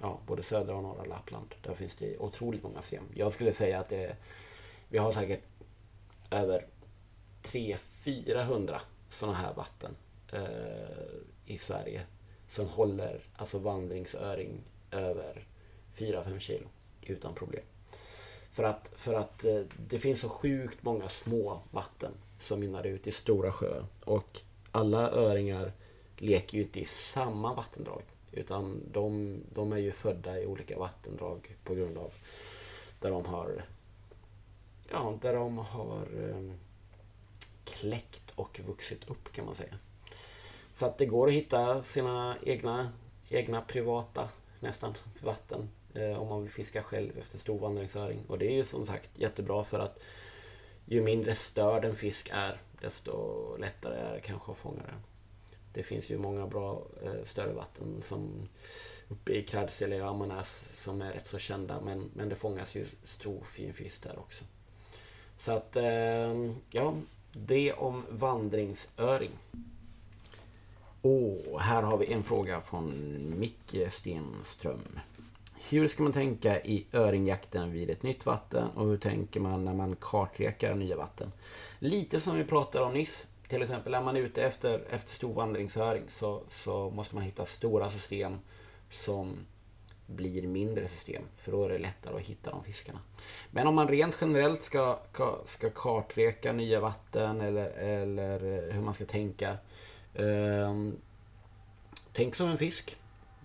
ja, 0.00 0.20
både 0.26 0.42
södra 0.42 0.76
och 0.76 0.82
norra 0.82 1.04
Lappland. 1.04 1.54
Där 1.62 1.74
finns 1.74 1.96
det 1.96 2.18
otroligt 2.18 2.62
många 2.62 2.82
system. 2.82 3.04
Jag 3.14 3.32
skulle 3.32 3.52
säga 3.52 3.80
att 3.80 3.88
det, 3.88 4.16
vi 4.88 4.98
har 4.98 5.12
säkert 5.12 5.42
över 6.30 6.66
300-400 7.42 8.78
sådana 9.08 9.36
här 9.36 9.54
vatten 9.54 9.96
uh, 10.34 11.20
i 11.46 11.58
Sverige 11.58 12.06
som 12.48 12.68
håller 12.68 13.20
alltså 13.36 13.58
vandringsöring 13.58 14.60
över 14.90 15.46
4-5 15.96 16.38
kilo 16.38 16.68
utan 17.02 17.34
problem. 17.34 17.64
För 18.52 18.64
att, 18.64 18.92
för 18.96 19.14
att 19.14 19.44
eh, 19.44 19.62
det 19.88 19.98
finns 19.98 20.20
så 20.20 20.28
sjukt 20.28 20.82
många 20.82 21.08
små 21.08 21.60
vatten 21.70 22.12
som 22.38 22.60
mynnar 22.60 22.86
ut 22.86 23.06
i 23.06 23.12
stora 23.12 23.52
sjöar. 23.52 23.84
Och 24.04 24.40
alla 24.72 25.10
öringar 25.10 25.72
leker 26.16 26.58
ju 26.58 26.64
inte 26.64 26.80
i 26.80 26.84
samma 26.84 27.54
vattendrag. 27.54 28.02
Utan 28.32 28.80
de, 28.92 29.36
de 29.54 29.72
är 29.72 29.76
ju 29.76 29.92
födda 29.92 30.40
i 30.40 30.46
olika 30.46 30.78
vattendrag 30.78 31.56
på 31.64 31.74
grund 31.74 31.98
av 31.98 32.12
där 33.00 33.10
de 33.10 33.26
har 33.26 33.64
ja, 34.90 35.18
där 35.20 35.34
de 35.34 35.58
har 35.58 36.06
ehm, 36.30 36.52
kläckt 37.64 38.32
och 38.34 38.60
vuxit 38.66 39.10
upp 39.10 39.32
kan 39.32 39.44
man 39.44 39.54
säga. 39.54 39.74
Så 40.76 40.86
att 40.86 40.98
det 40.98 41.06
går 41.06 41.28
att 41.28 41.34
hitta 41.34 41.82
sina 41.82 42.36
egna, 42.42 42.92
egna 43.28 43.60
privata 43.60 44.28
nästan 44.60 44.94
vatten 45.22 45.68
Eh, 45.94 46.20
om 46.22 46.28
man 46.28 46.42
vill 46.42 46.52
fiska 46.52 46.82
själv 46.82 47.18
efter 47.18 47.38
stor 47.38 47.58
vandringsöring. 47.58 48.24
Och 48.28 48.38
det 48.38 48.46
är 48.46 48.52
ju 48.52 48.64
som 48.64 48.86
sagt 48.86 49.10
jättebra 49.14 49.64
för 49.64 49.78
att 49.78 50.02
ju 50.84 51.02
mindre 51.02 51.34
störd 51.34 51.84
en 51.84 51.94
fisk 51.94 52.30
är 52.32 52.60
desto 52.80 53.56
lättare 53.56 53.94
är 53.94 54.14
det 54.14 54.20
kanske 54.20 54.52
att 54.52 54.58
fånga 54.58 54.82
den. 54.82 55.02
Det 55.72 55.82
finns 55.82 56.10
ju 56.10 56.18
många 56.18 56.46
bra 56.46 56.82
eh, 57.02 57.24
större 57.24 57.52
vatten 57.52 58.02
som 58.02 58.48
uppe 59.08 59.32
i 59.32 59.46
Kärrsele 59.46 60.02
och 60.02 60.08
Ammarnäs 60.08 60.70
som 60.74 61.02
är 61.02 61.12
rätt 61.12 61.26
så 61.26 61.38
kända 61.38 61.80
men, 61.80 62.10
men 62.14 62.28
det 62.28 62.34
fångas 62.34 62.74
ju 62.74 62.86
stor 63.04 63.44
fin 63.44 63.72
fisk 63.72 64.02
där 64.02 64.18
också. 64.18 64.44
Så 65.38 65.52
att, 65.52 65.76
eh, 65.76 66.52
ja, 66.70 66.94
det 67.32 67.72
om 67.72 68.04
vandringsöring. 68.10 69.38
Och 71.02 71.60
här 71.60 71.82
har 71.82 71.96
vi 71.96 72.12
en 72.12 72.24
fråga 72.24 72.60
från 72.60 72.94
Micke 73.38 73.92
Stenström. 73.92 74.98
Hur 75.68 75.88
ska 75.88 76.02
man 76.02 76.12
tänka 76.12 76.60
i 76.60 76.86
öringjakten 76.92 77.72
vid 77.72 77.90
ett 77.90 78.02
nytt 78.02 78.26
vatten 78.26 78.68
och 78.68 78.86
hur 78.86 78.96
tänker 78.96 79.40
man 79.40 79.64
när 79.64 79.74
man 79.74 79.96
kartrekar 80.00 80.74
nya 80.74 80.96
vatten? 80.96 81.32
Lite 81.78 82.20
som 82.20 82.36
vi 82.36 82.44
pratade 82.44 82.84
om 82.84 82.92
nyss. 82.92 83.26
Till 83.48 83.62
exempel 83.62 83.94
är 83.94 84.02
man 84.02 84.16
ute 84.16 84.42
efter, 84.42 84.84
efter 84.90 85.10
stor 85.10 85.34
vandringsöring 85.34 86.02
så, 86.08 86.42
så 86.48 86.90
måste 86.90 87.14
man 87.14 87.24
hitta 87.24 87.46
stora 87.46 87.90
system 87.90 88.38
som 88.90 89.36
blir 90.06 90.42
mindre 90.46 90.88
system. 90.88 91.22
För 91.36 91.52
då 91.52 91.64
är 91.64 91.68
det 91.68 91.78
lättare 91.78 92.16
att 92.16 92.22
hitta 92.22 92.50
de 92.50 92.64
fiskarna. 92.64 92.98
Men 93.50 93.66
om 93.66 93.74
man 93.74 93.88
rent 93.88 94.16
generellt 94.20 94.62
ska, 94.62 94.98
ska 95.44 95.70
kartreka 95.70 96.52
nya 96.52 96.80
vatten 96.80 97.40
eller, 97.40 97.70
eller 97.70 98.72
hur 98.72 98.82
man 98.82 98.94
ska 98.94 99.04
tänka. 99.04 99.56
Eh, 100.14 100.74
tänk 102.12 102.34
som 102.34 102.48
en 102.48 102.58
fisk. 102.58 102.99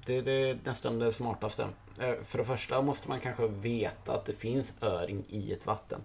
Det, 0.05 0.21
det, 0.21 0.31
är 0.31 0.59
nästan 0.63 0.99
det 0.99 1.13
smartaste. 1.13 1.69
Eh, 1.99 2.13
för 2.23 2.37
det 2.37 2.45
första 2.45 2.81
måste 2.81 3.09
man 3.09 3.19
kanske 3.19 3.47
veta 3.47 4.13
att 4.13 4.25
det 4.25 4.33
finns 4.33 4.73
öring 4.81 5.23
i 5.29 5.53
ett 5.53 5.65
vatten. 5.65 6.01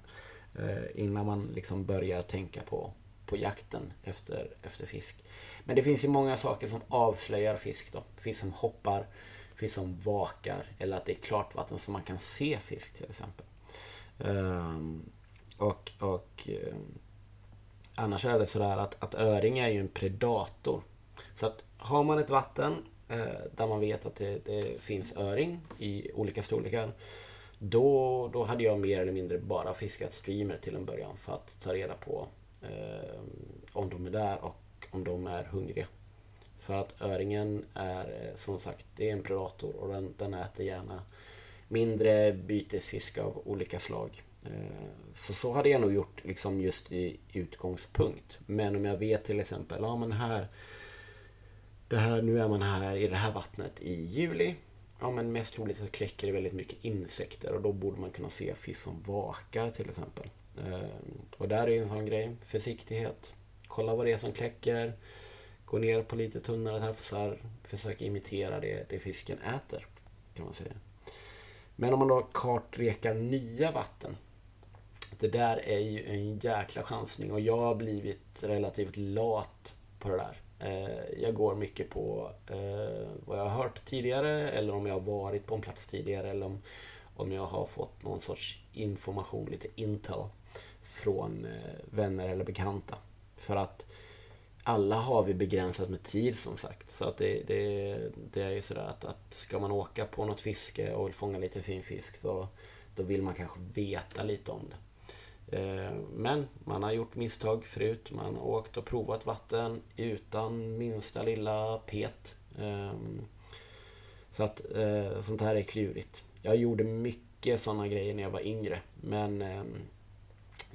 Eh, 0.58 1.02
innan 1.02 1.26
man 1.26 1.48
liksom 1.54 1.84
börjar 1.84 2.22
tänka 2.22 2.60
på, 2.60 2.92
på 3.26 3.36
jakten 3.36 3.92
efter, 4.04 4.50
efter 4.62 4.86
fisk. 4.86 5.24
Men 5.64 5.76
det 5.76 5.82
finns 5.82 6.04
ju 6.04 6.08
många 6.08 6.36
saker 6.36 6.68
som 6.68 6.80
avslöjar 6.88 7.56
fisk 7.56 7.92
då. 7.92 8.02
Fisk 8.16 8.40
som 8.40 8.52
hoppar, 8.52 9.06
fisk 9.54 9.74
som 9.74 10.00
vakar 10.00 10.64
eller 10.78 10.96
att 10.96 11.06
det 11.06 11.12
är 11.12 11.22
klart 11.22 11.54
vatten 11.54 11.78
så 11.78 11.90
man 11.90 12.02
kan 12.02 12.18
se 12.18 12.58
fisk 12.58 12.92
till 12.92 13.06
exempel. 13.10 13.46
Ehm, 14.18 15.10
och, 15.56 15.92
och 15.98 16.48
eh, 16.48 16.74
Annars 17.94 18.24
är 18.24 18.38
det 18.38 18.46
sådär 18.46 18.76
att, 18.76 19.02
att 19.02 19.14
öring 19.14 19.58
är 19.58 19.68
ju 19.68 19.80
en 19.80 19.88
predator. 19.88 20.82
Så 21.34 21.46
att 21.46 21.64
har 21.78 22.02
man 22.02 22.18
ett 22.18 22.30
vatten 22.30 22.76
Eh, 23.10 23.40
där 23.56 23.66
man 23.66 23.80
vet 23.80 24.06
att 24.06 24.16
det, 24.16 24.44
det, 24.44 24.80
finns 24.80 25.16
öring 25.16 25.60
i 25.78 26.12
olika 26.12 26.42
storlekar. 26.42 26.92
Då, 27.58 28.28
då 28.32 28.44
hade 28.44 28.64
jag 28.64 28.80
mer 28.80 29.00
eller 29.00 29.12
mindre 29.12 29.38
bara 29.38 29.74
fiskat 29.74 30.12
streamer 30.12 30.56
till 30.56 30.76
en 30.76 30.84
början 30.84 31.16
för 31.16 31.32
att 31.32 31.60
ta 31.62 31.74
reda 31.74 31.94
på 31.94 32.26
eh, 32.62 33.20
om 33.72 33.90
de 33.90 34.06
är 34.06 34.10
där 34.10 34.44
och 34.44 34.86
om 34.90 35.04
de 35.04 35.26
är 35.26 35.44
hungriga. 35.44 35.86
För 36.58 36.74
att 36.74 37.02
öringen 37.02 37.64
är 37.74 38.04
eh, 38.04 38.36
som 38.36 38.58
sagt 38.58 38.86
det 38.96 39.08
är 39.08 39.12
en 39.12 39.22
predator 39.22 39.76
och 39.76 39.88
den, 39.88 40.14
den 40.18 40.34
äter 40.34 40.66
gärna 40.66 41.02
mindre 41.68 42.32
bytesfisk 42.32 43.18
av 43.18 43.42
olika 43.44 43.78
slag. 43.78 44.22
Eh, 44.44 44.50
så 45.14 45.34
så 45.34 45.52
hade 45.52 45.68
jag 45.68 45.80
nog 45.80 45.92
gjort 45.92 46.24
liksom 46.24 46.60
just 46.60 46.92
i 46.92 47.16
utgångspunkt. 47.32 48.38
Men 48.46 48.76
om 48.76 48.84
jag 48.84 48.96
vet 48.96 49.24
till 49.24 49.40
exempel, 49.40 49.78
ja 49.82 49.96
men 49.96 50.12
här, 50.12 50.46
det 51.90 51.98
här, 51.98 52.22
nu 52.22 52.40
är 52.40 52.48
man 52.48 52.62
här 52.62 52.96
i 52.96 53.08
det 53.08 53.16
här 53.16 53.32
vattnet 53.32 53.80
i 53.80 54.04
juli. 54.04 54.54
Ja 55.00 55.10
men 55.10 55.32
mest 55.32 55.54
troligt 55.54 55.78
så 55.78 55.86
kläcker 55.86 56.26
det 56.26 56.32
väldigt 56.32 56.52
mycket 56.52 56.84
insekter 56.84 57.52
och 57.52 57.62
då 57.62 57.72
borde 57.72 58.00
man 58.00 58.10
kunna 58.10 58.30
se 58.30 58.54
fisk 58.54 58.80
som 58.82 59.02
vakar 59.02 59.70
till 59.70 59.90
exempel. 59.90 60.30
Ehm, 60.58 60.90
och 61.36 61.48
där 61.48 61.68
är 61.68 61.82
en 61.82 61.88
sån 61.88 62.06
grej, 62.06 62.36
försiktighet. 62.44 63.32
Kolla 63.66 63.94
vad 63.94 64.06
det 64.06 64.12
är 64.12 64.18
som 64.18 64.32
kläcker. 64.32 64.92
Gå 65.64 65.78
ner 65.78 66.02
på 66.02 66.16
lite 66.16 66.40
tunnare 66.40 66.80
tafsar. 66.80 67.38
Försök 67.62 68.02
imitera 68.02 68.60
det, 68.60 68.86
det 68.88 68.98
fisken 68.98 69.38
äter. 69.38 69.86
Kan 70.34 70.44
man 70.44 70.54
säga. 70.54 70.72
Men 71.76 71.92
om 71.92 71.98
man 71.98 72.08
då 72.08 72.22
kartrekar 72.32 73.14
nya 73.14 73.72
vatten 73.72 74.16
det 75.18 75.28
där 75.28 75.56
är 75.68 75.78
ju 75.78 76.06
en 76.06 76.38
jäkla 76.38 76.82
chansning 76.82 77.32
och 77.32 77.40
jag 77.40 77.56
har 77.56 77.74
blivit 77.74 78.42
relativt 78.42 78.96
lat 78.96 79.74
på 79.98 80.08
det 80.08 80.16
där. 80.16 80.36
Eh, 80.60 81.20
jag 81.22 81.34
går 81.34 81.54
mycket 81.54 81.90
på 81.90 82.30
eh, 82.46 83.08
vad 83.24 83.38
jag 83.38 83.44
har 83.44 83.62
hört 83.62 83.84
tidigare 83.84 84.50
eller 84.50 84.74
om 84.74 84.86
jag 84.86 84.94
har 84.94 85.00
varit 85.00 85.46
på 85.46 85.54
en 85.54 85.60
plats 85.60 85.86
tidigare 85.86 86.30
eller 86.30 86.46
om, 86.46 86.62
om 87.16 87.32
jag 87.32 87.46
har 87.46 87.66
fått 87.66 88.02
någon 88.02 88.20
sorts 88.20 88.58
information, 88.72 89.48
lite 89.50 89.68
intel 89.74 90.24
från 90.82 91.44
eh, 91.44 91.74
vänner 91.90 92.28
eller 92.28 92.44
bekanta. 92.44 92.98
För 93.36 93.56
att 93.56 93.86
alla 94.62 94.96
har 94.96 95.22
vi 95.22 95.34
begränsat 95.34 95.88
med 95.88 96.02
tid 96.02 96.38
som 96.38 96.56
sagt. 96.56 96.92
Så 96.92 97.04
att 97.04 97.18
det, 97.18 97.42
det, 97.46 97.98
det 98.32 98.42
är 98.42 98.50
ju 98.50 98.62
sådär 98.62 98.86
att, 98.86 99.04
att 99.04 99.34
ska 99.34 99.58
man 99.58 99.72
åka 99.72 100.06
på 100.06 100.24
något 100.24 100.40
fiske 100.40 100.94
och 100.94 101.06
vill 101.06 101.14
fånga 101.14 101.38
lite 101.38 101.62
fin 101.62 101.82
fisk 101.82 102.16
så 102.16 102.48
då 102.96 103.02
vill 103.02 103.22
man 103.22 103.34
kanske 103.34 103.60
veta 103.74 104.22
lite 104.22 104.50
om 104.50 104.62
det. 104.70 104.76
Eh, 105.50 105.92
men 106.14 106.48
man 106.64 106.82
har 106.82 106.92
gjort 106.92 107.14
misstag 107.14 107.64
förut. 107.64 108.10
Man 108.10 108.36
har 108.36 108.46
åkt 108.46 108.76
och 108.76 108.84
provat 108.84 109.26
vatten 109.26 109.82
utan 109.96 110.78
minsta 110.78 111.22
lilla 111.22 111.78
pet. 111.78 112.34
Ehm, 112.58 113.20
så 114.32 114.42
att 114.42 114.60
eh, 114.74 115.20
sånt 115.20 115.40
här 115.40 115.54
är 115.56 115.62
klurigt. 115.62 116.22
Jag 116.42 116.56
gjorde 116.56 116.84
mycket 116.84 117.60
sådana 117.60 117.88
grejer 117.88 118.14
när 118.14 118.22
jag 118.22 118.30
var 118.30 118.46
yngre. 118.46 118.80
Men 119.00 119.42
ehm, 119.42 119.76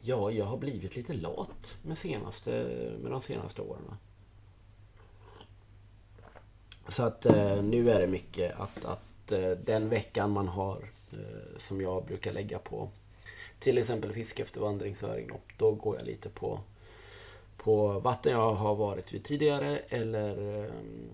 ja, 0.01 0.31
jag 0.31 0.45
har 0.45 0.57
blivit 0.57 0.95
lite 0.95 1.13
lat 1.13 1.77
med, 1.81 1.97
senaste, 1.97 2.51
med 3.01 3.11
de 3.11 3.21
senaste 3.21 3.61
åren. 3.61 3.81
Så 6.87 7.03
att 7.03 7.25
eh, 7.25 7.63
nu 7.63 7.91
är 7.91 7.99
det 7.99 8.07
mycket 8.07 8.59
att, 8.59 8.85
att 8.85 9.01
den 9.65 9.89
veckan 9.89 10.31
man 10.31 10.47
har 10.47 10.89
som 11.57 11.81
jag 11.81 12.05
brukar 12.05 12.33
lägga 12.33 12.59
på 12.59 12.89
till 13.65 13.77
exempel 13.77 14.13
fiske 14.13 14.43
efter 14.43 14.61
vandringsöring 14.61 15.27
då, 15.27 15.39
då 15.57 15.71
går 15.71 15.97
jag 15.97 16.05
lite 16.05 16.29
på, 16.29 16.59
på 17.57 17.99
vatten 17.99 18.31
jag 18.31 18.53
har 18.53 18.75
varit 18.75 19.13
vid 19.13 19.23
tidigare 19.23 19.77
eller 19.77 20.39
um, 20.39 21.09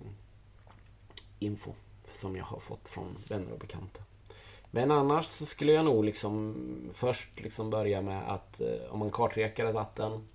info 1.40 1.74
som 2.12 2.36
jag 2.36 2.44
har 2.44 2.60
fått 2.60 2.88
från 2.88 3.18
vänner 3.28 3.52
och 3.52 3.60
bekanta. 3.60 4.02
Men 4.72 4.92
annars 4.92 5.26
så 5.26 5.46
skulle 5.46 5.72
jag 5.72 5.86
nog 5.86 6.06
liksom 6.06 6.56
först 6.94 7.42
liksom 7.42 7.70
börja 7.70 8.02
med 8.02 8.32
att 8.32 8.62
eh, 8.62 8.68
om 8.90 9.00
man 9.00 9.12
kartrekar 9.12 9.66
ett 9.66 9.76
vatten 9.76 10.28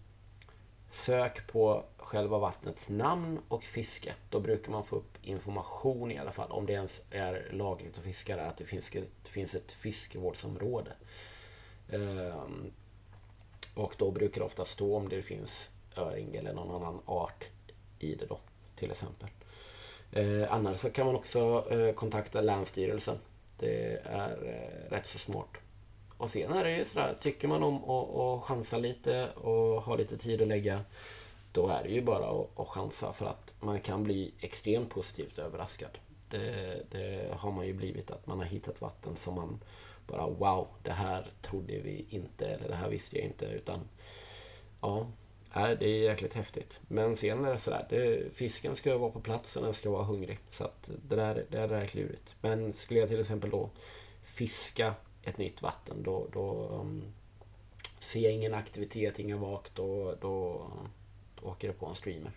Sök 0.91 1.47
på 1.47 1.85
själva 1.97 2.39
vattnets 2.39 2.89
namn 2.89 3.41
och 3.49 3.65
fiske. 3.65 4.15
Då 4.31 4.41
brukar 4.41 4.73
man 4.73 4.85
få 4.85 4.97
upp 4.97 5.19
information 5.23 6.11
i 6.11 6.19
alla 6.19 6.33
fall 6.33 6.51
om 6.51 6.67
det 6.67 6.73
ens 6.73 7.01
är 7.11 7.49
lagligt 7.53 7.99
att 7.99 8.05
fiska 8.05 8.37
där. 8.37 8.49
Att 8.49 8.57
det 8.57 8.65
finns 8.65 8.95
ett, 8.95 9.29
finns 9.29 9.55
ett 9.55 9.73
fiskevårdsområde. 9.73 10.93
Ehm, 11.91 12.73
och 13.75 13.95
då 13.99 14.11
brukar 14.11 14.41
det 14.41 14.45
ofta 14.45 14.65
stå 14.65 14.97
om 14.97 15.09
det 15.09 15.23
finns 15.23 15.71
öring 15.97 16.35
eller 16.35 16.53
någon 16.53 16.83
annan 16.83 17.01
art 17.07 17.45
i 17.99 18.15
det 18.15 18.27
då, 18.27 18.39
till 18.77 18.91
exempel. 18.91 19.29
Eh, 20.13 20.53
annars 20.53 20.81
så 20.81 20.91
kan 20.91 21.07
man 21.07 21.17
också 21.17 21.67
eh, 21.71 21.95
kontakta 21.95 22.41
Länsstyrelsen. 22.41 23.19
Det 23.59 24.01
är 24.05 24.31
eh, 24.31 24.91
rätt 24.91 25.07
så 25.07 25.19
smart. 25.19 25.51
Och 26.19 26.31
sen 26.31 26.53
är 26.53 26.65
det 26.65 26.77
ju 26.77 26.85
sådär, 26.85 27.17
tycker 27.21 27.49
man 27.49 27.63
om 27.63 27.91
att 27.91 28.43
chansa 28.43 28.79
lite 28.79 29.29
och 29.35 29.83
ha 29.83 29.97
lite 29.97 30.19
tid 30.19 30.43
att 30.43 30.49
lägga 30.49 30.85
då 31.57 31.69
är 31.69 31.83
det 31.83 31.89
ju 31.89 32.03
bara 32.03 32.27
att, 32.27 32.61
att 32.61 32.69
chansa 32.69 33.13
för 33.13 33.27
att 33.27 33.55
man 33.61 33.81
kan 33.81 34.03
bli 34.03 34.33
extremt 34.41 34.91
positivt 34.91 35.39
överraskad. 35.39 35.99
Det, 36.31 36.83
det, 36.91 37.35
har 37.37 37.53
man 37.53 37.67
ju 37.67 37.73
blivit, 37.73 38.11
att 38.11 38.27
man 38.27 38.39
har 38.39 38.47
hittat 38.47 38.81
vatten 38.81 39.17
som 39.17 39.35
man 39.35 39.61
bara 40.07 40.27
wow, 40.27 40.69
det 40.83 40.93
här 40.93 41.27
trodde 41.43 41.79
vi 41.79 42.07
inte 42.11 42.47
eller 42.47 42.69
det 42.69 42.75
här 42.75 42.89
visste 42.89 43.17
jag 43.17 43.27
inte. 43.27 43.47
Utan 43.47 43.81
ja, 44.81 45.07
det 45.55 45.87
är 45.87 46.03
jäkligt 46.03 46.35
häftigt. 46.35 46.81
Men 46.89 47.17
sen 47.17 47.45
är 47.45 47.53
det 47.53 47.59
sådär, 47.59 47.87
det, 47.91 48.35
fisken 48.35 48.77
ska 48.77 48.99
vara 48.99 49.11
på 49.11 49.21
plats 49.21 49.57
och 49.57 49.65
den 49.65 49.75
ska 49.75 49.91
vara 49.91 50.05
hungrig. 50.05 50.39
Så 50.51 50.65
att 50.65 50.91
det 51.09 51.17
där, 51.17 51.35
det 51.35 51.59
där 51.59 51.69
är 51.69 51.87
klurigt. 51.87 52.35
Men 52.41 52.73
skulle 52.73 53.01
jag 53.01 53.09
till 53.09 53.21
exempel 53.21 53.51
då 53.51 53.71
fiska 54.23 54.95
ett 55.23 55.39
nytt 55.39 55.63
vatten 55.63 56.03
då, 56.03 56.27
då 56.33 56.69
um, 56.69 57.05
ser 57.99 58.21
jag 58.21 58.33
ingen 58.33 58.55
aktivitet, 58.55 59.19
inga 59.19 59.37
vak, 59.37 59.71
då, 59.75 60.15
då, 60.21 60.67
då 61.41 61.49
åker 61.49 61.69
det 61.69 61.75
på 61.75 61.87
en 61.87 61.95
streamer. 61.95 62.33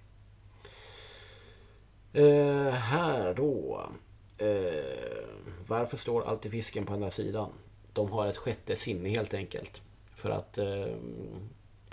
Uh, 2.15 2.69
här 2.69 3.34
då. 3.34 3.82
Eh, 4.39 5.25
varför 5.67 5.97
står 5.97 6.23
alltid 6.23 6.52
fisken 6.52 6.86
på 6.86 6.93
andra 6.93 7.12
sidan? 7.12 7.52
De 7.93 8.12
har 8.12 8.28
ett 8.28 8.38
sjätte 8.38 8.75
sinne 8.75 9.10
helt 9.10 9.34
enkelt. 9.34 9.82
För 10.15 10.30
att, 10.30 10.58
eh, 10.58 10.95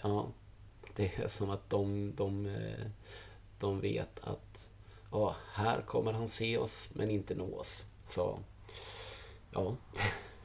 ja, 0.03 0.29
Det 0.95 1.17
är 1.17 1.29
som 1.29 1.51
att 1.51 1.71
de, 1.71 2.13
de, 2.17 2.47
eh, 2.47 2.87
de 3.61 3.81
vet 3.81 4.21
att 4.21 4.69
ja, 5.11 5.37
här 5.53 5.83
kommer 5.83 6.13
han 6.13 6.29
se 6.29 6.59
oss 6.59 6.89
men 6.93 7.11
inte 7.11 7.35
nå 7.35 7.59
oss. 7.59 7.85
Så 8.09 8.39
ja, 9.51 9.77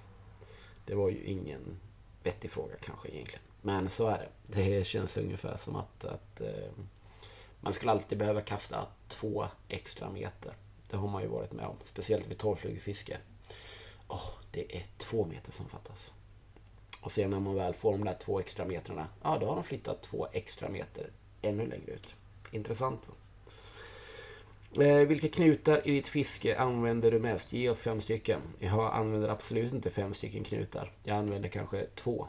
det 0.85 0.95
var 0.95 1.09
ju 1.09 1.23
ingen 1.23 1.79
vettig 2.23 2.51
fråga 2.51 2.75
kanske 2.81 3.09
egentligen. 3.09 3.43
Men 3.61 3.89
så 3.89 4.07
är 4.07 4.17
det. 4.17 4.61
Det 4.61 4.87
känns 4.87 5.17
ungefär 5.17 5.57
som 5.57 5.75
att, 5.75 6.05
att 6.05 6.41
eh, 6.41 6.71
man 7.59 7.73
skulle 7.73 7.91
alltid 7.91 8.17
behöva 8.17 8.41
kasta 8.41 8.87
två 9.07 9.47
extra 9.67 10.09
meter. 10.09 10.55
Det 10.91 10.97
har 10.97 11.07
man 11.07 11.21
ju 11.21 11.27
varit 11.27 11.51
med 11.51 11.65
om. 11.65 11.75
Speciellt 11.83 12.27
vid 12.27 12.37
torrflugefiske. 12.37 13.17
Oh, 14.07 14.29
det 14.51 14.75
är 14.77 14.85
två 14.97 15.25
meter 15.25 15.51
som 15.51 15.65
fattas. 15.69 16.11
Och 17.01 17.11
sen 17.11 17.29
när 17.29 17.39
man 17.39 17.55
väl 17.55 17.73
får 17.73 17.91
de 17.91 18.03
där 18.03 18.17
två 18.21 18.39
extra 18.39 18.65
metrarna, 18.65 19.07
ja 19.23 19.37
då 19.39 19.45
har 19.47 19.55
de 19.55 19.63
flyttat 19.63 20.03
två 20.03 20.27
extra 20.31 20.69
meter 20.69 21.09
ännu 21.41 21.67
längre 21.67 21.91
ut. 21.91 22.15
Intressant 22.51 23.01
va? 23.07 23.13
Eh, 24.85 25.07
vilka 25.07 25.29
knutar 25.29 25.87
i 25.87 25.91
ditt 25.91 26.07
fiske 26.07 26.57
använder 26.57 27.11
du 27.11 27.19
mest? 27.19 27.53
Ge 27.53 27.69
oss 27.69 27.81
fem 27.81 28.01
stycken. 28.01 28.41
Jag 28.59 28.93
använder 28.93 29.29
absolut 29.29 29.73
inte 29.73 29.89
fem 29.89 30.13
stycken 30.13 30.43
knutar. 30.43 30.91
Jag 31.03 31.17
använder 31.17 31.49
kanske 31.49 31.87
två. 31.95 32.27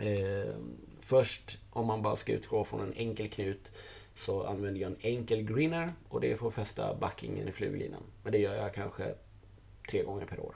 Eh, 0.00 0.54
först, 1.00 1.58
om 1.70 1.86
man 1.86 2.02
bara 2.02 2.16
ska 2.16 2.32
utgå 2.32 2.64
från 2.64 2.80
en 2.80 2.92
enkel 2.92 3.28
knut, 3.28 3.70
så 4.16 4.46
använder 4.46 4.80
jag 4.80 4.90
en 4.90 4.98
enkel 5.00 5.42
greener 5.42 5.92
och 6.08 6.20
det 6.20 6.32
är 6.32 6.36
för 6.36 6.48
att 6.48 6.54
fästa 6.54 6.94
backingen 6.94 7.48
i 7.48 7.52
fluglinan. 7.52 8.02
Men 8.22 8.32
det 8.32 8.38
gör 8.38 8.54
jag 8.54 8.74
kanske 8.74 9.14
tre 9.90 10.02
gånger 10.02 10.26
per 10.26 10.40
år. 10.40 10.54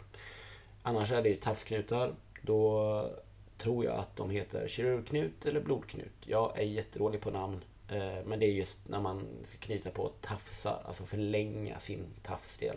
Annars 0.83 1.13
är 1.13 1.23
det 1.23 1.41
tafsknutar. 1.41 2.15
Då 2.43 3.11
tror 3.59 3.85
jag 3.85 3.95
att 3.95 4.17
de 4.17 4.31
heter 4.31 4.69
kirurgknut 4.69 5.47
eller 5.47 5.61
blodknut. 5.61 6.13
Jag 6.21 6.59
är 6.59 6.63
jättedålig 6.63 7.21
på 7.21 7.31
namn. 7.31 7.65
Eh, 7.89 8.25
men 8.25 8.39
det 8.39 8.47
är 8.47 8.53
just 8.53 8.89
när 8.89 9.01
man 9.01 9.27
knyter 9.59 9.91
på 9.91 10.09
tafsar, 10.21 10.83
alltså 10.85 11.05
förlänga 11.05 11.81
sin 11.81 12.07
tafsdel. 12.23 12.77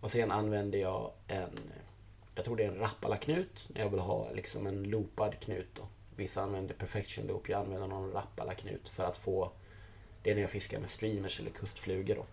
Och 0.00 0.10
sen 0.10 0.30
använder 0.30 0.78
jag 0.78 1.10
en, 1.28 1.50
jag 2.34 2.44
tror 2.44 2.56
det 2.56 2.64
är 2.64 2.68
en 2.68 2.78
rappalaknut. 2.78 3.68
när 3.68 3.80
jag 3.80 3.88
vill 3.88 4.00
ha 4.00 4.30
liksom 4.32 4.66
en 4.66 4.82
loopad 4.82 5.40
knut. 5.40 5.68
Då. 5.74 5.82
Vissa 6.16 6.42
använder 6.42 6.74
perfection 6.74 7.26
loop, 7.26 7.48
jag 7.48 7.60
använder 7.60 7.86
någon 7.88 8.12
rappalaknut 8.12 8.88
för 8.88 9.04
att 9.04 9.18
få 9.18 9.52
det 10.22 10.30
är 10.30 10.34
när 10.34 10.42
jag 10.42 10.50
fiskar 10.50 10.78
med 10.78 10.90
streamers 10.90 11.40
eller 11.40 11.50
kustflugor. 11.50 12.14
Då. 12.14 12.26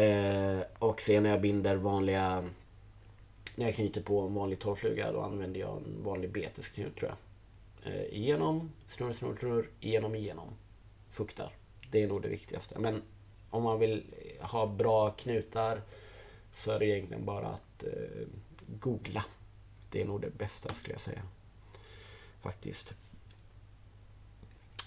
Eh, 0.00 0.60
och 0.78 1.00
sen 1.00 1.22
när 1.22 1.30
jag 1.30 1.40
binder 1.40 1.76
vanliga... 1.76 2.44
När 3.54 3.66
jag 3.66 3.74
knyter 3.74 4.00
på 4.00 4.20
en 4.20 4.34
vanlig 4.34 4.58
torrfluga 4.58 5.12
då 5.12 5.20
använder 5.20 5.60
jag 5.60 5.76
en 5.76 6.02
vanlig 6.04 6.30
betesknut 6.30 6.96
tror 6.96 7.10
jag. 7.10 7.18
Eh, 7.92 8.04
igenom, 8.04 8.72
snurr, 8.88 9.12
snurr, 9.12 9.36
snurr, 9.40 9.68
igenom, 9.80 10.14
igenom. 10.14 10.48
Fuktar. 11.10 11.52
Det 11.90 12.02
är 12.02 12.08
nog 12.08 12.22
det 12.22 12.28
viktigaste. 12.28 12.78
Men 12.78 13.02
om 13.50 13.62
man 13.62 13.78
vill 13.78 14.04
ha 14.40 14.66
bra 14.66 15.10
knutar 15.10 15.80
så 16.54 16.72
är 16.72 16.78
det 16.78 16.86
egentligen 16.86 17.24
bara 17.24 17.46
att 17.46 17.82
eh, 17.82 18.26
googla. 18.80 19.24
Det 19.90 20.00
är 20.00 20.04
nog 20.04 20.20
det 20.20 20.30
bästa 20.30 20.74
skulle 20.74 20.94
jag 20.94 21.00
säga. 21.00 21.22
Faktiskt. 22.40 22.94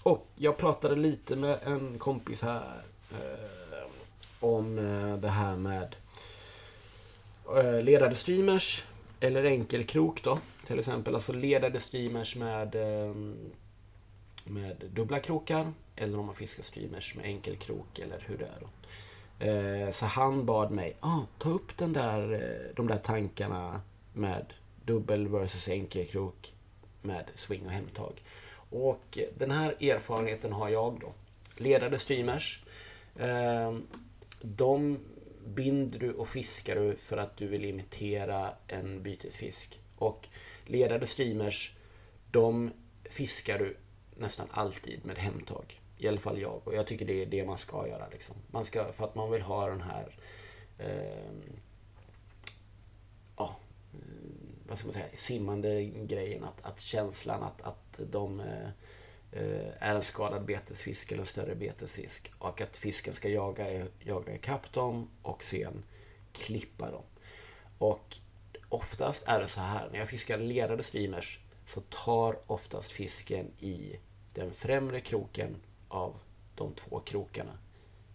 Och 0.06 0.26
jag 0.36 0.56
pratade 0.56 0.96
lite 0.96 1.36
med 1.36 1.58
en 1.64 1.98
kompis 1.98 2.42
här 2.42 2.82
eh, 3.12 3.88
om 4.40 4.78
eh, 4.78 5.16
det 5.16 5.28
här 5.28 5.56
med 5.56 5.96
eh, 7.56 7.82
ledade 7.82 8.14
streamers 8.14 8.84
eller 9.20 9.44
enkelkrok 9.44 10.24
då. 10.24 10.38
Till 10.66 10.78
exempel 10.78 11.14
alltså 11.14 11.32
ledade 11.32 11.80
streamers 11.80 12.36
med, 12.36 12.74
eh, 12.74 13.14
med 14.44 14.76
dubbla 14.94 15.20
krokar 15.20 15.72
eller 15.96 16.18
om 16.18 16.26
man 16.26 16.34
fiskar 16.34 16.62
streamers 16.62 17.14
med 17.14 17.24
enkelkrok 17.24 17.98
eller 17.98 18.24
hur 18.26 18.38
det 18.38 18.46
är 18.46 18.60
då. 18.60 18.68
Eh, 19.46 19.90
så 19.90 20.06
han 20.06 20.46
bad 20.46 20.70
mig, 20.70 20.96
ah, 21.00 21.20
ta 21.38 21.50
upp 21.50 21.76
den 21.76 21.92
där, 21.92 22.32
eh, 22.32 22.74
de 22.76 22.86
där 22.86 22.98
tankarna 22.98 23.80
med 24.12 24.52
dubbel 24.84 25.28
versus 25.28 25.68
enkelkrok 25.68 26.52
med 27.02 27.24
swing 27.34 27.66
och 27.66 27.72
hemtag. 27.72 28.22
Och 28.76 29.18
den 29.38 29.50
här 29.50 29.82
erfarenheten 29.82 30.52
har 30.52 30.68
jag 30.68 31.00
då. 31.00 31.12
Ledade 31.56 31.98
streamers. 31.98 32.64
Ehm, 33.18 33.86
de 34.42 34.98
binder 35.44 35.98
du 35.98 36.12
och 36.12 36.28
fiskar 36.28 36.76
du 36.76 36.96
för 36.96 37.16
att 37.16 37.36
du 37.36 37.46
vill 37.46 37.64
imitera 37.64 38.54
en 38.66 39.02
bytesfisk. 39.02 39.80
Och 39.96 40.28
ledade 40.64 41.06
streamers, 41.06 41.76
de 42.30 42.70
fiskar 43.04 43.58
du 43.58 43.76
nästan 44.16 44.46
alltid 44.50 45.04
med 45.04 45.18
hemtag. 45.18 45.80
I 45.98 46.08
alla 46.08 46.20
fall 46.20 46.40
jag. 46.40 46.60
Och 46.64 46.74
jag 46.74 46.86
tycker 46.86 47.06
det 47.06 47.22
är 47.22 47.26
det 47.26 47.44
man 47.44 47.58
ska 47.58 47.88
göra. 47.88 48.08
Liksom. 48.08 48.36
Man 48.50 48.64
ska, 48.64 48.92
för 48.92 49.04
att 49.04 49.14
man 49.14 49.30
vill 49.30 49.42
ha 49.42 49.68
den 49.68 49.80
här 49.80 50.16
eh, 50.78 51.32
ja, 53.36 53.56
vad 54.68 54.78
ska 54.78 54.86
man 54.86 54.94
säga, 54.94 55.06
simmande 55.14 55.84
grejen. 55.84 56.44
Att, 56.44 56.64
att 56.64 56.80
känslan 56.80 57.42
att, 57.42 57.62
att 57.62 58.00
de 58.10 58.40
eh, 58.40 58.68
eh, 59.32 59.70
är 59.78 59.94
en 59.94 60.02
skadad 60.02 60.44
betesfisk 60.44 61.12
eller 61.12 61.20
en 61.20 61.26
större 61.26 61.54
betesfisk. 61.54 62.32
Och 62.38 62.60
att 62.60 62.76
fisken 62.76 63.14
ska 63.14 63.28
jaga, 63.28 63.86
jaga 64.00 64.34
ikapp 64.34 64.72
dem 64.72 65.10
och 65.22 65.42
sen 65.42 65.84
klippa 66.32 66.90
dem. 66.90 67.04
Och 67.78 68.16
oftast 68.68 69.24
är 69.26 69.40
det 69.40 69.48
så 69.48 69.60
här, 69.60 69.88
när 69.92 69.98
jag 69.98 70.08
fiskar 70.08 70.38
ledade 70.38 70.82
streamers 70.82 71.38
så 71.66 71.80
tar 71.80 72.38
oftast 72.46 72.90
fisken 72.90 73.46
i 73.60 73.96
den 74.34 74.52
främre 74.52 75.00
kroken 75.00 75.56
av 75.88 76.14
de 76.54 76.72
två 76.72 77.00
krokarna. 77.00 77.58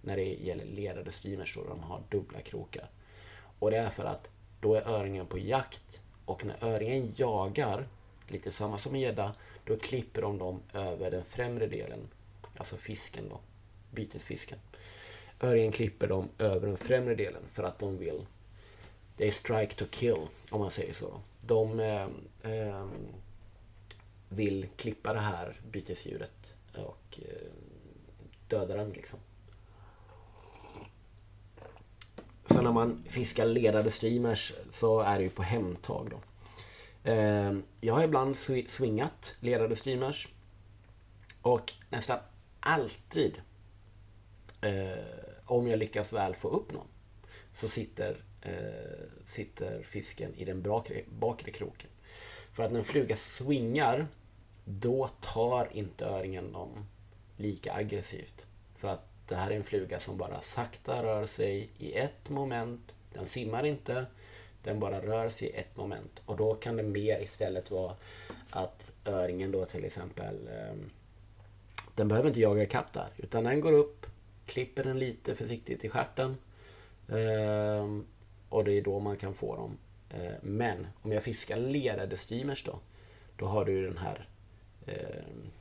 När 0.02 0.16
det 0.16 0.24
gäller 0.24 0.66
ledade 0.66 1.12
streamers 1.12 1.56
då 1.56 1.64
de 1.68 1.84
har 1.84 2.04
dubbla 2.10 2.42
krokar. 2.42 2.90
Och 3.60 3.72
det 3.72 3.78
är 3.78 3.90
för 3.90 4.06
att 4.06 4.30
då 4.60 4.76
är 4.76 4.82
öringen 4.82 5.26
på 5.26 5.40
jakt 5.40 6.01
och 6.32 6.46
när 6.46 6.64
öringen 6.64 7.14
jagar, 7.16 7.88
lite 8.28 8.52
samma 8.52 8.78
som 8.78 8.96
en 8.96 9.02
gädda, 9.02 9.34
då 9.66 9.78
klipper 9.78 10.22
de 10.22 10.38
dem 10.38 10.62
över 10.74 11.12
den 11.12 11.24
främre 11.24 11.68
delen, 11.68 12.00
alltså 12.58 12.78
fisken 12.78 13.30
då, 13.30 13.40
bytesfisken. 13.92 14.60
Öringen 15.42 15.72
klipper 15.72 16.08
dem 16.08 16.30
över 16.38 16.68
den 16.68 16.78
främre 16.78 17.16
delen 17.16 17.42
för 17.52 17.64
att 17.64 17.80
de 17.80 17.98
vill, 17.98 18.26
they 19.18 19.32
strike 19.32 19.76
to 19.76 19.86
kill, 19.92 20.28
om 20.50 20.60
man 20.60 20.72
säger 20.72 20.94
så. 20.94 21.22
De 21.42 21.80
eh, 21.80 22.08
eh, 22.52 22.88
vill 24.30 24.68
klippa 24.76 25.14
det 25.14 25.20
här 25.20 25.60
bytesdjuret 25.72 26.54
och 26.74 27.20
eh, 27.20 27.52
döda 28.48 28.78
den 28.78 28.90
liksom. 28.90 29.20
Sen 32.54 32.64
när 32.64 32.72
man 32.72 33.04
fiskar 33.08 33.46
ledade 33.46 33.92
streamers 33.92 34.54
så 34.72 35.00
är 35.00 35.18
det 35.18 35.24
ju 35.24 35.30
på 35.30 35.44
hemtag 35.44 36.10
då. 36.10 36.20
Ehm, 37.12 37.64
jag 37.82 37.94
har 37.94 38.04
ibland 38.04 38.38
swingat 38.68 39.36
ledade 39.40 39.76
streamers. 39.76 40.28
Och 41.42 41.74
nästan 41.90 42.20
alltid 42.60 43.42
eh, 44.62 45.04
om 45.46 45.68
jag 45.68 45.80
lyckas 45.80 46.14
väl 46.14 46.36
få 46.36 46.50
upp 46.50 46.74
någon 46.74 46.88
så 47.54 47.68
sitter, 47.68 48.24
eh, 48.42 49.08
sitter 49.26 49.84
fisken 49.84 50.36
i 50.36 50.46
den 50.46 50.62
bakre, 50.62 51.02
bakre 51.20 51.52
kroken. 51.52 51.90
För 52.54 52.64
att 52.64 52.72
när 52.72 52.80
en 52.80 52.86
fluga 52.86 53.16
swingar 53.16 54.08
då 54.66 55.10
tar 55.22 55.68
inte 55.74 56.06
öringen 56.06 56.52
dem 56.52 56.86
lika 57.38 57.74
aggressivt. 57.74 58.46
Det 59.32 59.38
här 59.38 59.52
är 59.52 59.56
en 59.56 59.64
fluga 59.64 60.00
som 60.00 60.18
bara 60.18 60.42
sakta 60.42 61.04
rör 61.04 61.26
sig 61.26 61.70
i 61.78 61.94
ett 61.94 62.30
moment. 62.30 62.96
Den 63.14 63.26
simmar 63.26 63.66
inte. 63.66 64.06
Den 64.64 64.80
bara 64.80 65.02
rör 65.02 65.30
sig 65.30 65.48
i 65.48 65.52
ett 65.52 65.78
moment. 65.78 66.20
Och 66.26 66.38
då 66.38 66.54
kan 66.54 66.78
det 66.78 66.84
mer 66.84 67.20
istället 67.20 67.72
vara 67.72 67.96
att 68.50 68.92
öringen 69.06 69.52
då 69.52 69.66
till 69.66 69.86
exempel 69.86 70.48
ehm, 70.48 70.90
den 71.96 72.08
behöver 72.08 72.28
inte 72.28 72.40
jaga 72.40 72.64
ikapp 72.64 72.94
där. 72.94 73.08
Utan 73.18 73.44
den 73.44 73.62
går 73.62 73.72
upp, 73.72 74.06
klipper 74.46 74.84
den 74.84 75.00
lite 75.00 75.36
försiktigt 75.36 75.86
i 75.86 75.90
stjärten. 75.90 76.38
Ehm, 77.10 78.06
och 78.50 78.64
det 78.64 78.74
är 78.74 78.82
då 78.82 79.00
man 79.00 79.18
kan 79.18 79.34
få 79.34 79.56
dem. 79.56 79.78
Eh, 80.10 80.36
men 80.42 80.88
om 81.02 81.12
jag 81.12 81.24
fiskar 81.24 81.58
ledade 81.58 82.18
streamers 82.18 82.64
då. 82.64 82.80
Då 83.38 83.46
har 83.46 83.66
du 83.66 83.86
den 83.86 83.98
här 83.98 84.28
ehm, 84.86 85.52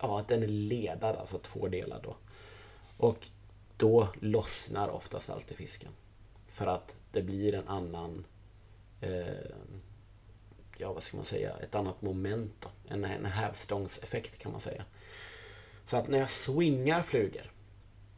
Ja, 0.00 0.24
den 0.28 0.42
är 0.42 0.48
ledad, 0.48 1.16
alltså 1.16 1.38
två 1.38 1.68
delar 1.68 2.00
då. 2.02 2.16
Och 2.98 3.26
då 3.76 4.08
lossnar 4.20 4.88
oftast 4.88 5.30
alltid 5.30 5.56
fisken. 5.56 5.90
För 6.46 6.66
att 6.66 6.94
det 7.12 7.22
blir 7.22 7.54
en 7.54 7.68
annan 7.68 8.24
eh, 9.00 9.50
ja 10.78 10.92
vad 10.92 11.02
ska 11.02 11.16
man 11.16 11.26
säga, 11.26 11.56
ett 11.62 11.74
annat 11.74 12.02
moment 12.02 12.52
då. 12.60 12.68
En, 12.88 13.04
en 13.04 13.24
hävstångseffekt 13.24 14.38
kan 14.38 14.52
man 14.52 14.60
säga. 14.60 14.84
Så 15.86 15.96
att 15.96 16.08
när 16.08 16.18
jag 16.18 16.30
swingar 16.30 17.02
flugor. 17.02 17.52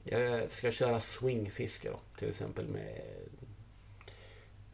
Jag 0.04 0.50
ska 0.50 0.72
köra 0.72 1.00
swingfiske 1.00 1.90
då, 1.90 2.00
till 2.18 2.28
exempel 2.28 2.68
med 2.68 3.00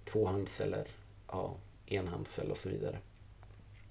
tvåhands 0.05 0.61
eller 0.61 0.87
ja, 1.29 1.57
enhands 1.87 2.39
eller 2.39 2.55
så 2.55 2.69
vidare. 2.69 2.99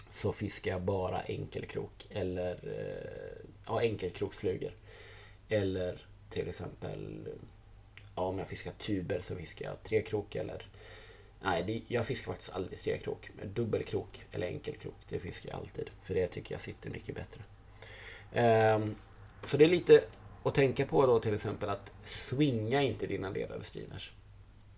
så 0.09 0.33
fiskar 0.33 0.71
jag 0.71 0.81
bara 0.81 1.21
enkelkrok 1.21 2.07
eller 2.09 2.51
eh, 2.63 3.49
ja, 3.65 3.81
enkelkroksflugor. 3.81 4.71
Eller 5.49 6.05
till 6.29 6.49
exempel 6.49 7.27
ja, 8.15 8.21
om 8.21 8.39
jag 8.39 8.47
fiskar 8.47 8.71
tuber 8.71 9.19
så 9.19 9.35
fiskar 9.35 9.65
jag 9.65 9.83
trekrok 9.83 10.35
eller 10.35 10.65
Nej, 11.45 11.63
det, 11.63 11.81
jag 11.87 12.05
fiskar 12.05 12.31
faktiskt 12.31 12.53
aldrig 12.53 12.79
trekrok. 12.79 13.29
Dubbelkrok 13.53 14.25
eller 14.31 14.47
enkelkrok, 14.47 14.95
det 15.09 15.19
fiskar 15.19 15.49
jag 15.49 15.59
alltid. 15.59 15.89
För 16.03 16.13
det 16.13 16.27
tycker 16.27 16.53
jag 16.53 16.61
sitter 16.61 16.89
mycket 16.89 17.15
bättre. 17.15 17.41
Um, 18.75 18.95
så 19.45 19.57
det 19.57 19.63
är 19.63 19.69
lite 19.69 20.03
att 20.43 20.55
tänka 20.55 20.85
på 20.85 21.05
då 21.05 21.19
till 21.19 21.33
exempel 21.33 21.69
att 21.69 21.91
swinga 22.03 22.81
inte 22.81 23.07
dina 23.07 23.29
ledade 23.29 23.63
streamers. 23.63 24.11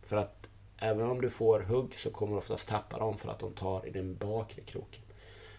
För 0.01 0.17
att 0.17 0.49
även 0.77 1.09
om 1.09 1.21
du 1.21 1.29
får 1.29 1.59
hugg 1.59 1.95
så 1.95 2.09
kommer 2.09 2.33
du 2.33 2.37
oftast 2.37 2.67
tappa 2.67 2.99
dem 2.99 3.17
för 3.17 3.29
att 3.29 3.39
de 3.39 3.53
tar 3.53 3.87
i 3.87 3.89
den 3.89 4.15
bakre 4.15 4.61
kroken. 4.61 5.01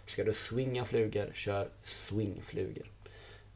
Ska 0.06 0.24
du 0.24 0.34
swinga 0.34 0.84
flugor, 0.84 1.30
kör 1.34 1.70
swingflugor. 1.82 2.90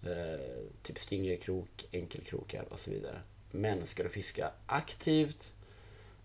Eh, 0.06 0.40
typ 0.82 0.98
stingerkrok, 0.98 1.88
enkelkrokar 1.92 2.72
och 2.72 2.78
så 2.78 2.90
vidare. 2.90 3.20
Men 3.50 3.86
ska 3.86 4.02
du 4.02 4.08
fiska 4.08 4.50
aktivt 4.66 5.52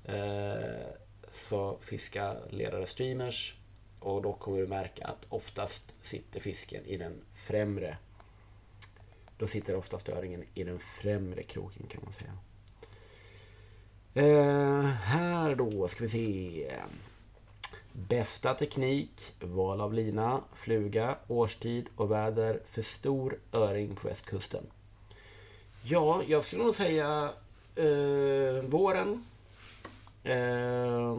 eh, 0.06 0.88
så 1.30 1.78
fiska 1.82 2.38
ledare 2.50 2.86
streamers 2.86 3.56
och 4.00 4.22
då 4.22 4.34
kommer 4.34 4.58
du 4.58 4.68
märka 4.68 5.08
att 5.08 5.26
oftast 5.30 5.94
sitter 6.02 6.40
fisken 6.40 6.86
i 6.86 6.98
den 6.98 7.22
främre 7.34 7.98
då 9.38 9.48
sitter 9.48 9.76
oftast 9.76 10.10
öringen 10.10 10.44
i 10.54 10.64
den 10.64 10.80
främre 10.80 11.44
kroken 11.44 11.88
kan 11.88 12.02
man 12.04 12.14
säga. 12.14 12.38
Eh, 14.14 14.84
här 14.84 15.56
då 15.56 15.88
ska 15.88 16.04
vi 16.04 16.10
se. 16.10 16.72
Bästa 18.00 18.54
teknik, 18.54 19.34
val 19.40 19.82
av 19.82 19.94
lina, 19.94 20.42
fluga, 20.54 21.16
årstid 21.28 21.88
och 21.96 22.12
väder 22.12 22.62
för 22.66 22.82
stor 22.82 23.40
öring 23.54 23.96
på 23.96 24.08
västkusten. 24.08 24.64
Ja, 25.84 26.22
jag 26.28 26.44
skulle 26.44 26.64
nog 26.64 26.76
säga 26.76 27.34
eh, 27.76 28.64
våren 28.64 29.24
Eh, 30.28 31.18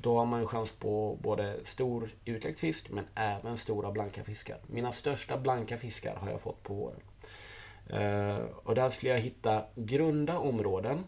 då 0.00 0.18
har 0.18 0.26
man 0.26 0.40
ju 0.40 0.46
chans 0.46 0.72
på 0.72 1.18
både 1.22 1.60
stor 1.64 2.10
utläckt 2.24 2.60
fisk 2.60 2.90
men 2.90 3.04
även 3.14 3.58
stora 3.58 3.90
blanka 3.90 4.24
fiskar. 4.24 4.58
Mina 4.66 4.92
största 4.92 5.38
blanka 5.38 5.78
fiskar 5.78 6.16
har 6.16 6.30
jag 6.30 6.40
fått 6.40 6.62
på 6.62 6.74
våren. 6.74 7.00
Eh, 7.86 8.44
och 8.64 8.74
där 8.74 8.90
skulle 8.90 9.12
jag 9.12 9.20
hitta 9.20 9.64
grunda 9.74 10.38
områden 10.38 11.04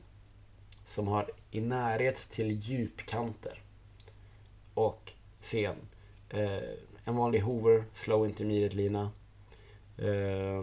som 0.85 1.09
har 1.09 1.31
i 1.51 1.61
närhet 1.61 2.31
till 2.31 2.51
djupkanter. 2.51 3.63
Och 4.75 5.13
sen 5.41 5.77
eh, 6.29 6.59
en 7.05 7.17
vanlig 7.17 7.41
Hoover 7.41 7.85
Slow 7.93 8.27
Intermediate 8.27 8.77
lina. 8.77 9.11
Eh, 9.99 10.63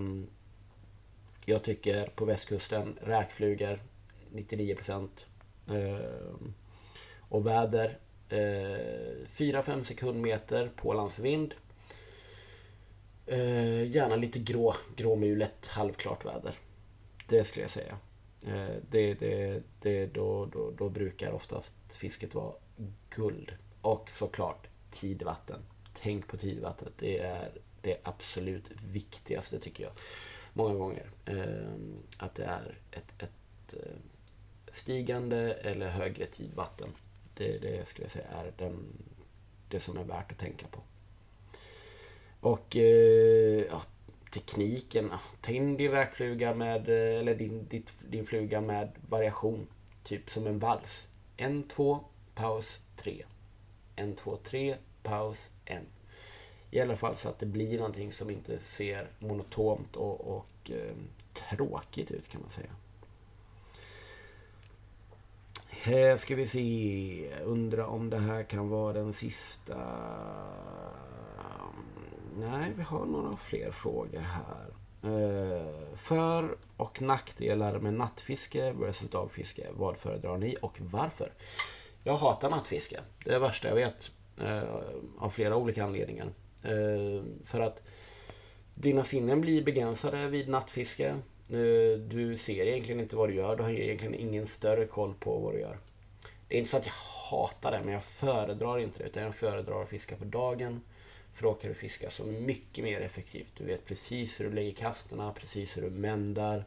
jag 1.45 1.63
tycker 1.63 2.07
på 2.07 2.25
västkusten 2.25 2.97
räkflugor 3.01 3.79
99% 4.33 5.07
Eh, 5.69 6.35
och 7.29 7.47
väder 7.47 7.97
eh, 8.29 8.37
4-5 9.27 9.81
sekundmeter 9.81 10.71
pålandsvind. 10.75 11.53
Eh, 13.25 13.83
gärna 13.91 14.15
lite 14.15 14.39
grå, 14.39 14.75
gråmulet, 14.95 15.67
halvklart 15.67 16.25
väder. 16.25 16.55
Det 17.29 17.43
skulle 17.43 17.63
jag 17.63 17.71
säga. 17.71 17.97
Eh, 18.45 18.75
det, 18.89 19.13
det, 19.13 19.63
det, 19.81 20.05
då, 20.05 20.45
då, 20.45 20.71
då 20.77 20.89
brukar 20.89 21.31
oftast 21.31 21.73
fisket 21.89 22.35
vara 22.35 22.53
guld. 23.09 23.51
Och 23.81 24.09
såklart 24.09 24.67
tidvatten. 24.91 25.59
Tänk 25.93 26.27
på 26.27 26.37
tidvattnet. 26.37 26.93
Det 26.97 27.19
är 27.19 27.51
det 27.81 27.97
absolut 28.03 28.71
viktigaste 28.91 29.59
tycker 29.59 29.83
jag. 29.83 29.93
Många 30.53 30.73
gånger. 30.73 31.09
Ehm, 31.25 31.97
att 32.17 32.35
det 32.35 32.43
är 32.43 32.77
ett, 32.91 33.23
ett 33.23 33.73
eh, 33.73 33.97
stigande 34.71 35.53
eller 35.53 35.89
högre 35.89 36.25
tidvatten. 36.25 36.89
Det, 37.33 37.57
det 37.57 37.87
skulle 37.87 38.03
jag 38.03 38.11
säga 38.11 38.27
är 38.27 38.51
den, 38.57 38.77
det 39.69 39.79
som 39.79 39.97
är 39.97 40.03
värt 40.03 40.31
att 40.31 40.37
tänka 40.37 40.67
på. 40.67 40.81
Och 42.39 42.75
eh, 42.75 43.65
ja, 43.69 43.81
tekniken. 44.33 45.11
Ta 45.41 45.51
in 45.51 45.77
din 45.77 45.91
räkfluga 45.91 46.53
med, 46.53 46.89
eh, 46.89 47.19
eller 47.19 47.35
din, 47.35 47.67
ditt, 47.67 47.93
din 48.09 48.25
fluga 48.25 48.61
med 48.61 48.91
variation. 49.09 49.67
Typ 50.03 50.29
som 50.29 50.47
en 50.47 50.59
vals. 50.59 51.07
En, 51.37 51.63
två, 51.63 51.99
paus, 52.35 52.79
tre. 52.95 53.23
En, 53.97 54.15
två, 54.15 54.37
tre, 54.43 54.75
paus, 55.03 55.49
en. 55.65 55.85
I 56.71 56.79
alla 56.79 56.95
fall 56.95 57.15
så 57.15 57.29
att 57.29 57.39
det 57.39 57.45
blir 57.45 57.77
någonting 57.77 58.11
som 58.11 58.29
inte 58.29 58.59
ser 58.59 59.07
monotont 59.19 59.95
och, 59.95 60.37
och 60.37 60.71
eh, 60.71 60.95
tråkigt 61.33 62.11
ut 62.11 62.27
kan 62.27 62.41
man 62.41 62.49
säga. 62.49 62.69
Här 65.69 66.17
ska 66.17 66.35
vi 66.35 66.47
se. 66.47 67.33
Undrar 67.43 67.85
om 67.85 68.09
det 68.09 68.17
här 68.17 68.43
kan 68.43 68.69
vara 68.69 68.93
den 68.93 69.13
sista. 69.13 69.77
Nej, 72.39 72.73
vi 72.75 72.83
har 72.83 73.05
några 73.05 73.37
fler 73.37 73.71
frågor 73.71 74.19
här. 74.19 74.73
Eh, 75.03 75.95
för 75.95 76.57
och 76.77 77.01
nackdelar 77.01 77.79
med 77.79 77.93
nattfiske 77.93 78.71
versus 78.71 79.09
dagfiske. 79.09 79.67
Vad 79.73 79.97
föredrar 79.97 80.37
ni 80.37 80.55
och 80.61 80.77
varför? 80.81 81.31
Jag 82.07 82.17
hatar 82.17 82.49
nattfiske. 82.49 82.99
Det 83.23 83.29
är 83.29 83.33
det 83.33 83.39
värsta 83.39 83.67
jag 83.67 83.75
vet. 83.75 84.11
Eh, 84.41 84.63
av 85.19 85.29
flera 85.29 85.55
olika 85.55 85.83
anledningar. 85.83 86.27
Eh, 86.63 87.23
för 87.45 87.59
att 87.59 87.83
dina 88.75 89.03
sinnen 89.03 89.41
blir 89.41 89.63
begränsade 89.63 90.27
vid 90.27 90.49
nattfiske. 90.49 91.07
Eh, 91.49 91.99
du 91.99 92.37
ser 92.37 92.67
egentligen 92.67 92.99
inte 93.01 93.15
vad 93.15 93.29
du 93.29 93.35
gör. 93.35 93.55
Du 93.55 93.63
har 93.63 93.69
egentligen 93.69 94.15
ingen 94.15 94.47
större 94.47 94.85
koll 94.85 95.13
på 95.19 95.37
vad 95.37 95.53
du 95.53 95.59
gör. 95.59 95.77
Det 96.47 96.55
är 96.55 96.59
inte 96.59 96.71
så 96.71 96.77
att 96.77 96.85
jag 96.85 96.93
hatar 97.31 97.71
det, 97.71 97.81
men 97.83 97.93
jag 97.93 98.03
föredrar 98.03 98.79
inte 98.79 99.03
det. 99.03 99.09
Utan 99.09 99.23
jag 99.23 99.35
föredrar 99.35 99.81
att 99.81 99.89
fiska 99.89 100.15
på 100.15 100.25
dagen. 100.25 100.81
För 101.33 101.43
då 101.43 101.53
kan 101.53 101.69
du 101.69 101.75
fiska 101.75 102.09
så 102.09 102.25
mycket 102.25 102.83
mer 102.83 103.01
effektivt. 103.01 103.53
Du 103.57 103.65
vet 103.65 103.85
precis 103.85 104.39
hur 104.39 104.45
du 104.45 104.55
lägger 104.55 104.71
kasterna, 104.71 105.33
precis 105.33 105.77
hur 105.77 105.81
du 105.81 105.89
mändar. 105.89 106.65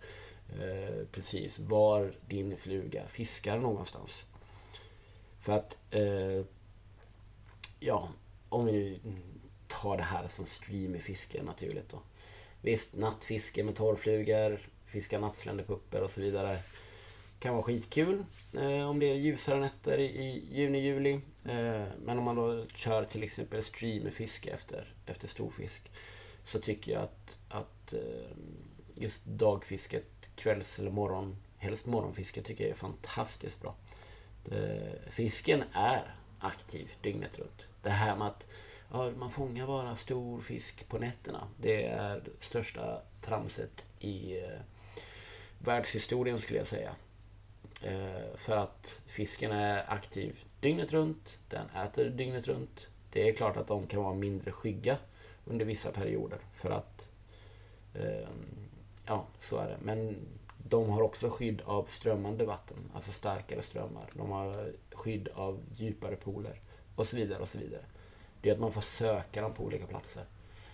Eh, 0.49 1.07
precis 1.13 1.59
var 1.59 2.13
din 2.27 2.57
fluga 2.57 3.03
fiskar 3.09 3.59
någonstans. 3.59 4.25
För 5.41 5.53
att, 5.53 5.77
eh, 5.91 6.45
ja, 7.81 8.09
om 8.49 8.67
vi 8.67 9.01
nu 9.05 9.17
tar 9.69 9.97
det 9.97 10.03
här 10.03 10.29
som 10.29 10.47
streamerfiske 10.47 11.43
naturligt 11.43 11.89
då. 11.91 12.03
Visst, 12.63 12.97
nattfiske 12.97 13.65
med 13.65 13.77
torrflugor, 13.77 14.61
fiska 14.87 15.19
nattsländepuppor 15.19 16.01
och 16.01 16.11
så 16.11 16.21
vidare. 16.21 16.63
Kan 17.39 17.55
vara 17.55 17.63
skitkul 17.63 18.25
eh, 18.53 18.89
om 18.89 18.99
det 18.99 19.11
är 19.11 19.15
ljusare 19.15 19.61
nätter 19.61 19.99
i, 19.99 20.05
i 20.05 20.61
juni, 20.61 20.79
juli. 20.79 21.13
Eh, 21.45 21.85
men 21.99 22.19
om 22.19 22.25
man 22.25 22.37
då 22.37 22.67
kör 22.75 23.05
till 23.05 23.23
exempel 23.23 23.63
streamerfiske 23.63 24.51
efter, 24.51 24.95
efter 25.07 25.29
storfisk 25.29 25.91
så 26.45 26.59
tycker 26.61 26.93
jag 26.93 27.03
att, 27.03 27.39
att 27.49 27.93
eh, 27.93 28.31
just 28.95 29.25
dagfisket, 29.25 30.07
kvälls 30.35 30.79
eller 30.79 30.91
morgon, 30.91 31.37
helst 31.57 31.87
morgonfiske 31.87 32.43
tycker 32.43 32.65
jag 32.65 32.71
är 32.71 32.75
fantastiskt 32.75 33.61
bra. 33.61 33.75
Eh, 34.53 35.11
fisken 35.11 35.65
är 35.73 36.15
aktiv 36.39 36.91
dygnet 37.01 37.39
runt. 37.39 37.67
Det 37.83 37.91
här 37.91 38.17
med 38.17 38.27
att 38.27 38.47
ja, 38.93 39.11
man 39.11 39.31
fångar 39.31 39.67
bara 39.67 39.97
stor 39.97 40.41
fisk 40.41 40.89
på 40.89 40.99
nätterna. 40.99 41.49
Det 41.57 41.85
är 41.85 42.21
det 42.21 42.31
största 42.41 43.03
tramset 43.21 43.87
i 43.99 44.39
eh, 44.39 44.61
världshistorien 45.59 46.41
skulle 46.41 46.59
jag 46.59 46.69
säga. 46.69 46.95
Eh, 47.83 48.37
för 48.37 48.57
att 48.57 49.01
fisken 49.07 49.53
är 49.53 49.93
aktiv 49.93 50.45
dygnet 50.61 50.93
runt, 50.93 51.39
den 51.49 51.71
äter 51.71 52.11
dygnet 52.11 52.49
runt. 52.49 52.87
Det 53.13 53.29
är 53.29 53.33
klart 53.33 53.57
att 53.57 53.67
de 53.67 53.87
kan 53.87 54.03
vara 54.03 54.15
mindre 54.15 54.53
skygga 54.53 54.99
under 55.45 55.65
vissa 55.65 55.93
perioder 55.93 56.39
för 56.55 56.71
att 56.71 57.09
eh, 57.95 58.29
ja, 59.07 59.27
så 59.39 59.59
är 59.59 59.69
det. 59.69 59.79
Men 59.83 60.17
de 60.69 60.91
har 60.91 61.03
också 61.03 61.31
skydd 61.31 61.63
av 61.65 61.85
strömmande 61.89 62.45
vatten, 62.45 62.91
alltså 62.95 63.13
starkare 63.13 63.63
strömmar. 63.63 64.11
De 64.15 64.31
har 64.31 64.73
skydd 64.93 65.29
av 65.35 65.61
djupare 65.77 66.17
pooler 66.17 66.61
och 66.97 67.07
så 67.07 67.17
vidare 67.17 67.39
och 67.39 67.49
så 67.49 67.59
vidare 67.59 67.85
det 68.41 68.49
är 68.49 68.55
att 68.55 68.61
man 68.61 68.73
får 68.73 68.81
söka 68.81 69.43
dem 69.43 69.55
på 69.55 69.65
olika 69.65 69.87
platser. 69.87 70.25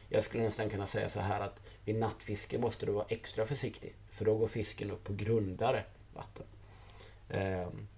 Jag 0.09 0.25
skulle 0.25 0.45
nästan 0.45 0.71
kunna 0.71 0.87
säga 0.87 1.09
så 1.09 1.21
här 1.21 1.41
att 1.41 1.61
vid 1.85 1.97
nattfiske 1.97 2.59
måste 2.59 2.87
du 2.87 2.93
vara 2.93 3.07
extra 3.09 3.47
försiktig. 3.47 3.95
För 4.11 4.25
då 4.25 4.37
går 4.37 4.49
fisken 4.49 4.91
upp 4.91 5.05
på 5.05 5.13
grundare 5.13 5.85
vatten. 6.15 6.47
Ehm, 7.31 7.89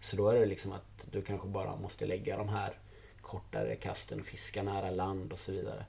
så 0.00 0.16
då 0.16 0.28
är 0.28 0.40
det 0.40 0.46
liksom 0.46 0.72
att 0.72 1.06
du 1.10 1.22
kanske 1.22 1.48
bara 1.48 1.76
måste 1.76 2.06
lägga 2.06 2.36
de 2.36 2.48
här 2.48 2.78
kortare 3.20 3.76
kasten, 3.76 4.22
fiska 4.22 4.62
nära 4.62 4.90
land 4.90 5.32
och 5.32 5.38
så 5.38 5.52
vidare. 5.52 5.84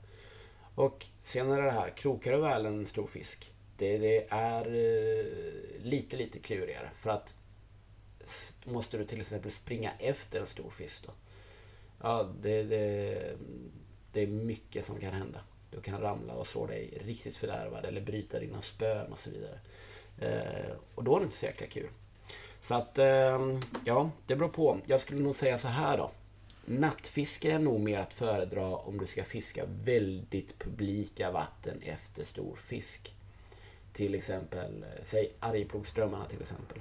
Och 0.74 1.06
sen 1.22 1.50
är 1.50 1.62
det 1.62 1.70
här, 1.70 1.90
krokar 1.90 2.32
du 2.32 2.38
väl 2.38 2.66
en 2.66 2.86
stor 2.86 3.06
fisk? 3.06 3.52
Det, 3.82 3.98
det 3.98 4.26
är 4.28 4.66
eh, 4.66 5.24
lite, 5.82 6.16
lite 6.16 6.38
klurigare. 6.38 6.90
För 6.98 7.10
att 7.10 7.34
måste 8.64 8.98
du 8.98 9.04
till 9.04 9.20
exempel 9.20 9.52
springa 9.52 9.92
efter 9.98 10.40
en 10.40 10.46
stor 10.46 10.70
fisk 10.70 11.06
då. 11.06 11.12
Ja, 12.02 12.28
det, 12.42 12.62
det, 12.62 13.36
Det 14.12 14.20
är 14.20 14.26
mycket 14.26 14.84
som 14.84 15.00
kan 15.00 15.14
hända. 15.14 15.40
Du 15.70 15.80
kan 15.80 16.00
ramla 16.00 16.34
och 16.34 16.46
slå 16.46 16.66
dig 16.66 16.98
riktigt 17.04 17.36
fördärvad 17.36 17.84
eller 17.84 18.00
bryta 18.00 18.40
dina 18.40 18.62
spön 18.62 19.12
och 19.12 19.18
så 19.18 19.30
vidare. 19.30 19.58
Eh, 20.20 20.76
och 20.94 21.04
då 21.04 21.16
är 21.16 21.20
det 21.20 21.24
inte 21.24 21.36
så 21.36 21.46
jäkla 21.46 21.66
kul. 21.66 21.88
Så 22.60 22.74
att, 22.74 22.98
eh, 22.98 23.58
ja, 23.84 24.10
det 24.26 24.36
beror 24.36 24.48
på. 24.48 24.78
Jag 24.86 25.00
skulle 25.00 25.22
nog 25.22 25.36
säga 25.36 25.58
så 25.58 25.68
här 25.68 25.96
då. 25.96 26.10
Nattfiske 26.64 27.52
är 27.52 27.58
nog 27.58 27.80
mer 27.80 27.98
att 27.98 28.14
föredra 28.14 28.76
om 28.76 28.98
du 28.98 29.06
ska 29.06 29.24
fiska 29.24 29.64
väldigt 29.84 30.58
publika 30.58 31.30
vatten 31.30 31.82
efter 31.82 32.24
stor 32.24 32.56
fisk. 32.56 33.14
Till 33.92 34.14
exempel, 34.14 34.82
eh, 34.82 35.04
säg 35.06 35.32
Arjeplogsströmmarna 35.40 36.26
till 36.26 36.40
exempel. 36.40 36.78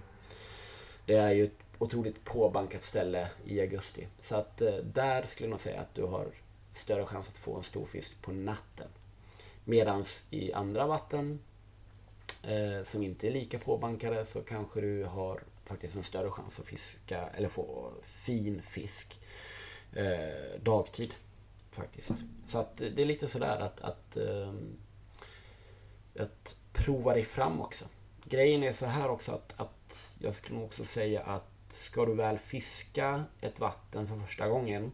Det 1.06 1.16
är 1.16 1.32
ju 1.32 1.46
ett 1.46 1.60
otroligt 1.78 2.24
påbankat 2.24 2.84
ställe 2.84 3.28
i 3.46 3.62
augusti. 3.62 4.08
Så 4.22 4.36
att 4.36 4.62
eh, 4.62 4.76
där 4.76 5.26
skulle 5.26 5.48
jag 5.48 5.52
nog 5.52 5.60
säga 5.60 5.82
att 5.82 5.96
du 5.96 6.04
har 6.04 6.28
större 6.76 7.06
chans 7.06 7.28
att 7.28 7.38
få 7.38 7.58
en 7.58 7.64
stor 7.64 7.86
fisk 7.86 8.22
på 8.22 8.32
natten. 8.32 8.88
Medans 9.64 10.24
i 10.30 10.54
andra 10.54 10.88
vatten 10.88 11.40
eh, 12.44 12.84
som 12.84 13.04
inte 13.04 13.28
är 13.28 13.32
lika 13.32 13.60
påbankade 13.60 14.26
så 14.26 14.42
kanske 14.42 14.82
du 14.82 15.04
har 15.04 15.42
faktiskt 15.66 15.96
en 15.96 16.04
större 16.04 16.32
chans 16.32 16.60
att 16.60 16.68
fiska 16.68 17.28
eller 17.28 17.48
få 17.48 17.92
fin 18.04 18.62
fisk 18.62 19.20
eh, 19.94 20.62
dagtid. 20.62 21.14
Faktiskt. 21.72 22.12
Så 22.48 22.60
att 22.60 22.82
eh, 22.82 22.88
det 22.88 23.02
är 23.02 23.06
lite 23.06 23.28
sådär 23.28 23.60
att, 23.60 23.82
att, 23.82 24.18
eh, 24.18 24.54
att 26.20 26.56
prova 26.86 27.14
dig 27.14 27.24
fram 27.24 27.62
också. 27.62 27.86
Grejen 28.26 28.64
är 28.64 28.74
så 28.74 28.86
här 28.86 29.10
också 29.10 29.32
att, 29.32 29.54
att 29.58 29.98
jag 30.20 30.36
skulle 30.36 30.56
nog 30.56 30.66
också 30.66 30.86
säga 30.86 31.22
att 31.22 31.52
ska 31.70 32.06
du 32.06 32.16
väl 32.16 32.38
fiska 32.38 33.24
ett 33.42 33.60
vatten 33.60 34.08
för 34.08 34.18
första 34.18 34.48
gången. 34.48 34.92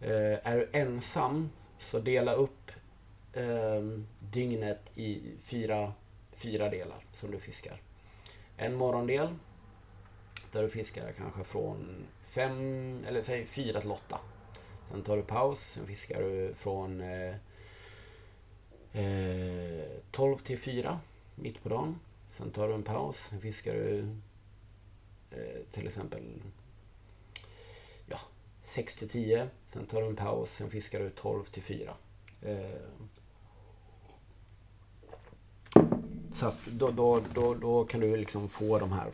Eh, 0.00 0.46
är 0.46 0.56
du 0.56 0.68
ensam 0.72 1.50
så 1.78 1.98
dela 1.98 2.32
upp 2.32 2.70
eh, 3.32 3.82
dygnet 4.18 4.98
i 4.98 5.22
fyra, 5.42 5.92
fyra 6.32 6.68
delar 6.68 7.04
som 7.12 7.30
du 7.30 7.38
fiskar. 7.38 7.80
En 8.56 8.74
morgondel 8.74 9.28
där 10.52 10.62
du 10.62 10.68
fiskar 10.68 11.12
kanske 11.12 11.44
från 11.44 12.06
fem, 12.24 13.04
eller 13.08 13.22
säg 13.22 13.46
fyra 13.46 13.80
till 13.80 13.90
åtta. 13.90 14.18
Sen 14.90 15.02
tar 15.02 15.16
du 15.16 15.22
paus, 15.22 15.60
sen 15.60 15.86
fiskar 15.86 16.22
du 16.22 16.54
från 16.54 17.00
eh, 17.00 17.34
eh, 18.92 19.84
12 20.10 20.38
till 20.38 20.58
4 20.58 21.00
mitt 21.34 21.62
på 21.62 21.68
dagen. 21.68 21.98
Sen 22.38 22.50
tar 22.50 22.68
du 22.68 22.74
en 22.74 22.82
paus, 22.82 23.16
sen 23.30 23.40
fiskar 23.40 23.74
du 23.74 23.98
eh, 25.30 25.62
till 25.70 25.86
exempel 25.86 26.22
ja, 28.06 28.18
6 28.64 28.94
till 28.94 29.08
10. 29.08 29.48
Sen 29.72 29.86
tar 29.86 30.00
du 30.00 30.06
en 30.06 30.16
paus, 30.16 30.50
sen 30.50 30.70
fiskar 30.70 31.00
du 31.00 31.10
12 31.10 31.44
till 31.44 31.62
4. 31.62 31.94
Eh, 32.42 32.80
så 36.34 36.46
att 36.46 36.66
då, 36.66 36.90
då, 36.90 37.22
då, 37.34 37.54
då 37.54 37.84
kan 37.84 38.00
du 38.00 38.16
liksom 38.16 38.48
få 38.48 38.78
de 38.78 38.92
här 38.92 39.10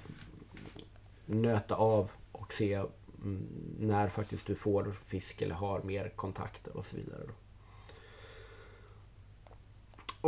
nöta 1.27 1.75
av 1.75 2.11
och 2.33 2.53
se 2.53 2.75
mm, 2.75 3.47
när 3.79 4.09
faktiskt 4.09 4.47
du 4.47 4.55
får 4.55 4.93
fisk 5.05 5.43
eller 5.43 5.55
har 5.55 5.83
mer 5.83 6.09
kontakter 6.09 6.77
och 6.77 6.85
så 6.85 6.97
vidare. 6.97 7.23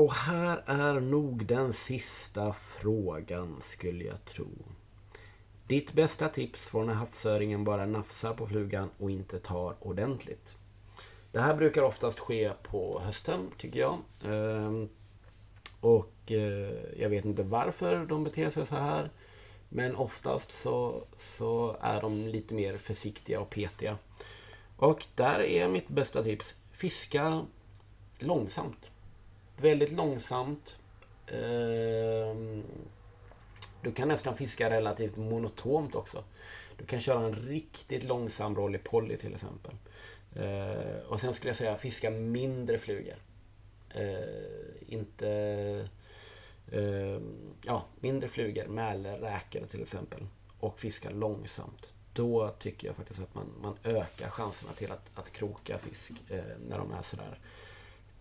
Och 0.00 0.12
här 0.12 0.62
är 0.66 1.00
nog 1.00 1.46
den 1.46 1.72
sista 1.72 2.52
frågan 2.52 3.56
skulle 3.62 4.04
jag 4.04 4.24
tro. 4.24 4.48
Ditt 5.66 5.92
bästa 5.92 6.28
tips 6.28 6.66
från 6.66 6.86
när 6.86 6.94
havsöringen 6.94 7.64
bara 7.64 7.86
nafsar 7.86 8.34
på 8.34 8.46
flugan 8.46 8.90
och 8.98 9.10
inte 9.10 9.38
tar 9.38 9.74
ordentligt. 9.80 10.54
Det 11.32 11.40
här 11.40 11.54
brukar 11.54 11.82
oftast 11.82 12.18
ske 12.18 12.52
på 12.62 13.00
hösten 13.04 13.50
tycker 13.58 13.80
jag. 13.80 13.98
Ehm, 14.24 14.88
och 15.80 16.32
eh, 16.32 17.00
jag 17.00 17.08
vet 17.08 17.24
inte 17.24 17.42
varför 17.42 18.06
de 18.06 18.24
beter 18.24 18.50
sig 18.50 18.66
så 18.66 18.74
här. 18.74 19.10
Men 19.68 19.96
oftast 19.96 20.50
så, 20.50 21.04
så 21.16 21.76
är 21.80 22.00
de 22.00 22.28
lite 22.28 22.54
mer 22.54 22.78
försiktiga 22.78 23.40
och 23.40 23.50
petiga. 23.50 23.98
Och 24.76 25.06
där 25.14 25.40
är 25.40 25.68
mitt 25.68 25.88
bästa 25.88 26.22
tips. 26.22 26.54
Fiska 26.72 27.44
långsamt. 28.18 28.90
Väldigt 29.60 29.92
långsamt. 29.92 30.76
Ehm, 31.26 32.62
du 33.82 33.92
kan 33.92 34.08
nästan 34.08 34.36
fiska 34.36 34.70
relativt 34.70 35.16
monotont 35.16 35.94
också. 35.94 36.24
Du 36.76 36.84
kan 36.86 37.00
köra 37.00 37.26
en 37.26 37.34
riktigt 37.34 38.04
långsam 38.04 38.56
roll 38.56 38.74
i 38.74 38.78
poly 38.78 39.16
till 39.16 39.34
exempel. 39.34 39.72
Ehm, 40.36 41.06
och 41.08 41.20
sen 41.20 41.34
skulle 41.34 41.50
jag 41.50 41.56
säga 41.56 41.76
fiska 41.76 42.10
mindre 42.10 42.78
flugor. 42.78 43.16
Ehm, 43.94 44.24
inte 44.86 45.88
ja, 47.62 47.84
mindre 48.00 48.28
flugor, 48.28 48.66
mäler, 48.66 49.18
räkor 49.18 49.66
till 49.66 49.82
exempel. 49.82 50.26
Och 50.60 50.80
fiska 50.80 51.10
långsamt. 51.10 51.94
Då 52.12 52.48
tycker 52.48 52.86
jag 52.86 52.96
faktiskt 52.96 53.20
att 53.20 53.34
man, 53.34 53.52
man 53.62 53.76
ökar 53.84 54.30
chanserna 54.30 54.72
till 54.72 54.92
att, 54.92 55.10
att 55.14 55.32
kroka 55.32 55.78
fisk 55.78 56.12
eh, 56.28 56.44
när 56.68 56.78
de 56.78 56.92
är 56.92 57.02
sådär 57.02 57.38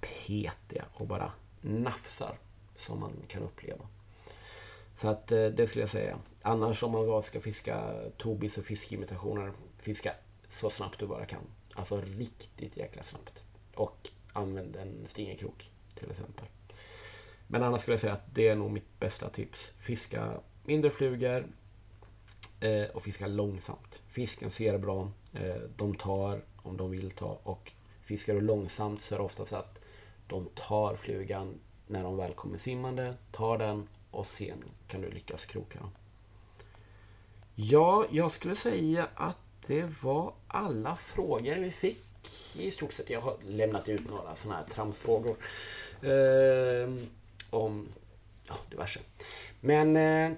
petiga 0.01 0.85
och 0.93 1.07
bara 1.07 1.31
nafsar 1.61 2.37
som 2.75 2.99
man 2.99 3.13
kan 3.27 3.43
uppleva. 3.43 3.87
Så 4.95 5.07
att 5.07 5.31
eh, 5.31 5.45
det 5.45 5.67
skulle 5.67 5.81
jag 5.81 5.89
säga. 5.89 6.19
Annars 6.41 6.83
om 6.83 6.91
man 6.91 7.07
bara 7.07 7.21
ska 7.21 7.41
fiska 7.41 7.95
tobis 8.17 8.57
och 8.57 8.65
fiskimitationer, 8.65 9.51
fiska 9.77 10.13
så 10.47 10.69
snabbt 10.69 10.99
du 10.99 11.07
bara 11.07 11.25
kan. 11.25 11.41
Alltså 11.73 12.01
riktigt 12.01 12.77
jäkla 12.77 13.03
snabbt. 13.03 13.43
Och 13.75 14.09
använd 14.33 14.75
en 14.75 15.07
stingerkrok 15.07 15.71
till 15.95 16.11
exempel. 16.11 16.45
Men 17.47 17.63
annars 17.63 17.81
skulle 17.81 17.93
jag 17.93 18.01
säga 18.01 18.13
att 18.13 18.35
det 18.35 18.47
är 18.47 18.55
nog 18.55 18.71
mitt 18.71 18.99
bästa 18.99 19.29
tips. 19.29 19.73
Fiska 19.79 20.33
mindre 20.63 20.91
flugor 20.91 21.47
eh, 22.59 22.83
och 22.83 23.03
fiska 23.03 23.27
långsamt. 23.27 23.99
Fisken 24.07 24.51
ser 24.51 24.77
bra. 24.77 25.11
Eh, 25.33 25.61
de 25.75 25.95
tar 25.95 26.41
om 26.55 26.77
de 26.77 26.91
vill 26.91 27.11
ta 27.11 27.39
och 27.43 27.71
fiskar 28.01 28.33
du 28.33 28.41
långsamt 28.41 29.01
så 29.01 29.15
är 29.15 29.19
det 29.19 29.25
ofta 29.25 29.45
så 29.45 29.55
att 29.55 29.78
de 30.29 30.49
tar 30.55 30.95
flugan 30.95 31.59
när 31.87 32.03
de 32.03 32.17
väl 32.17 32.33
kommer 32.33 32.57
simmande, 32.57 33.13
tar 33.31 33.57
den 33.57 33.87
och 34.11 34.27
sen 34.27 34.63
kan 34.87 35.01
du 35.01 35.09
lyckas 35.09 35.45
kroka 35.45 35.79
dem. 35.79 35.91
Ja, 37.55 38.05
jag 38.11 38.31
skulle 38.31 38.55
säga 38.55 39.07
att 39.15 39.37
det 39.67 40.01
var 40.01 40.33
alla 40.47 40.95
frågor 40.95 41.55
vi 41.55 41.71
fick 41.71 42.05
i 42.55 42.71
stort 42.71 42.93
sett. 42.93 43.09
Jag 43.09 43.21
har 43.21 43.37
lämnat 43.43 43.89
ut 43.89 44.09
några 44.09 44.35
sådana 44.35 44.59
här 44.59 44.65
tramsfrågor. 44.67 45.35
Eh, 46.01 46.89
om 47.49 47.87
ja, 48.47 48.55
diverse. 48.69 48.99
Men 49.61 49.97
eh, 49.97 50.31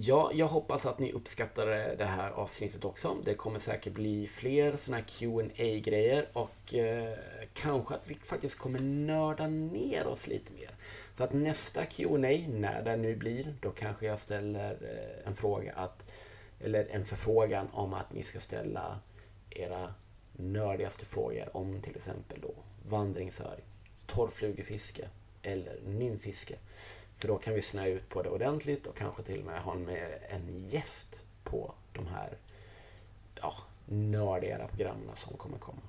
ja, 0.00 0.30
jag 0.34 0.48
hoppas 0.48 0.86
att 0.86 0.98
ni 0.98 1.12
uppskattade 1.12 1.94
det 1.98 2.04
här 2.04 2.30
avsnittet 2.30 2.84
också. 2.84 3.16
Det 3.24 3.34
kommer 3.34 3.58
säkert 3.58 3.92
bli 3.92 4.26
fler 4.26 4.76
sådana 4.76 5.02
här 5.02 5.04
qa 5.04 5.90
grejer 5.90 6.28
och 6.32 6.74
eh, 6.74 7.18
kanske 7.52 7.94
att 7.94 8.10
vi 8.10 8.14
faktiskt 8.14 8.58
kommer 8.58 8.80
nörda 8.80 9.46
ner 9.46 10.06
oss 10.06 10.26
lite 10.26 10.52
mer. 10.52 10.70
Så 11.16 11.24
att 11.24 11.32
nästa 11.32 11.84
Q&A 11.84 12.48
när 12.48 12.82
det 12.84 12.96
nu 12.96 13.16
blir, 13.16 13.54
då 13.60 13.70
kanske 13.70 14.06
jag 14.06 14.18
ställer 14.18 14.70
eh, 14.70 15.28
en 15.28 15.34
fråga 15.34 15.72
att 15.72 16.10
eller 16.60 16.86
en 16.90 17.04
förfrågan 17.04 17.68
om 17.72 17.94
att 17.94 18.12
ni 18.12 18.22
ska 18.22 18.40
ställa 18.40 18.98
era 19.50 19.94
nördigaste 20.32 21.04
frågor 21.04 21.56
om 21.56 21.80
till 21.80 21.96
exempel 21.96 22.40
då 22.40 22.54
vandringsöring, 22.88 23.64
torrflugefiske, 24.06 25.08
eller 25.42 25.80
nymfiske. 25.86 26.54
För 27.18 27.28
då 27.28 27.38
kan 27.38 27.54
vi 27.54 27.62
snöa 27.62 27.86
ut 27.86 28.08
på 28.08 28.22
det 28.22 28.30
ordentligt 28.30 28.86
och 28.86 28.96
kanske 28.96 29.22
till 29.22 29.40
och 29.40 29.46
med 29.46 29.62
ha 29.62 29.74
med 29.74 30.18
en 30.28 30.68
gäst 30.68 31.22
på 31.44 31.74
de 31.92 32.06
här 32.06 32.36
ja, 33.34 33.54
nördigare 33.86 34.68
programmen 34.68 35.16
som 35.16 35.36
kommer 35.36 35.58
komma. 35.58 35.80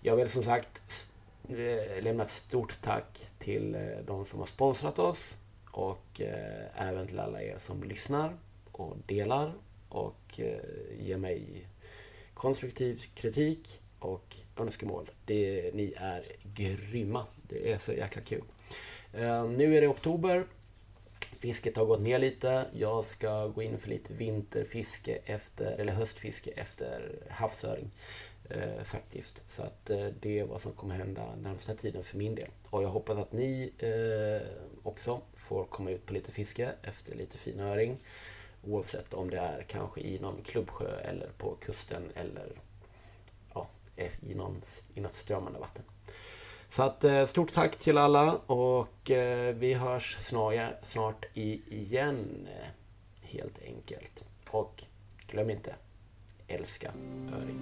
Jag 0.00 0.16
vill 0.16 0.30
som 0.30 0.42
sagt 0.42 1.10
eh, 1.48 2.02
lämna 2.02 2.22
ett 2.22 2.30
stort 2.30 2.78
tack 2.82 3.26
till 3.38 3.74
eh, 3.74 3.80
de 4.06 4.24
som 4.24 4.38
har 4.38 4.46
sponsrat 4.46 4.98
oss 4.98 5.36
och 5.70 6.20
eh, 6.20 6.88
även 6.88 7.06
till 7.06 7.18
alla 7.18 7.42
er 7.42 7.58
som 7.58 7.82
lyssnar 7.82 8.36
och 8.72 8.96
delar 9.06 9.52
och 9.88 10.40
ger 10.98 11.16
mig 11.16 11.66
konstruktiv 12.34 13.04
kritik 13.14 13.80
och 13.98 14.36
önskemål. 14.56 15.10
Det, 15.24 15.70
ni 15.74 15.94
är 15.96 16.24
grymma. 16.54 17.26
Det 17.42 17.72
är 17.72 17.78
så 17.78 17.92
jäkla 17.92 18.22
kul. 18.22 18.44
Eh, 19.12 19.44
nu 19.44 19.76
är 19.76 19.80
det 19.80 19.88
oktober. 19.88 20.44
Fisket 21.38 21.76
har 21.76 21.84
gått 21.84 22.00
ner 22.00 22.18
lite. 22.18 22.66
Jag 22.72 23.04
ska 23.04 23.46
gå 23.46 23.62
in 23.62 23.78
för 23.78 23.88
lite 23.88 24.12
vinterfiske 24.12 25.18
efter, 25.24 25.72
eller 25.72 25.92
höstfiske 25.92 26.50
efter 26.50 27.12
havsöring. 27.30 27.90
Eh, 28.50 28.84
faktiskt. 28.84 29.42
Så 29.48 29.62
att 29.62 29.90
eh, 29.90 30.06
det 30.20 30.38
är 30.38 30.44
vad 30.44 30.60
som 30.60 30.72
kommer 30.72 30.94
hända 30.94 31.36
närmsta 31.36 31.74
tiden 31.74 32.02
för 32.02 32.16
min 32.16 32.34
del. 32.34 32.48
Och 32.70 32.82
jag 32.82 32.88
hoppas 32.88 33.18
att 33.18 33.32
ni 33.32 33.72
eh, 33.78 34.48
också 34.82 35.20
får 35.34 35.64
komma 35.64 35.90
ut 35.90 36.06
på 36.06 36.12
lite 36.12 36.32
fiske 36.32 36.72
efter 36.82 37.14
lite 37.14 37.38
fin 37.38 37.60
öring. 37.60 37.96
Oavsett 38.64 39.14
om 39.14 39.30
det 39.30 39.38
är 39.38 39.62
kanske 39.62 40.00
i 40.00 40.18
någon 40.18 40.42
klubbsjö 40.42 41.00
eller 41.00 41.28
på 41.38 41.56
kusten 41.60 42.02
eller 42.14 42.52
i, 44.20 44.34
någon, 44.34 44.62
i 44.94 45.00
något 45.00 45.14
strömmande 45.14 45.58
vatten. 45.58 45.84
Så 46.70 46.82
att 46.82 47.04
eh, 47.04 47.26
stort 47.26 47.52
tack 47.52 47.76
till 47.76 47.98
alla 47.98 48.32
och 48.36 49.10
eh, 49.10 49.54
vi 49.54 49.74
hörs 49.74 50.16
snart, 50.20 50.74
snart 50.82 51.24
igen. 51.34 52.48
Eh, 52.58 52.68
helt 53.22 53.62
enkelt. 53.62 54.24
Och 54.50 54.84
glöm 55.26 55.50
inte, 55.50 55.74
älska 56.48 56.92
öring. 57.32 57.60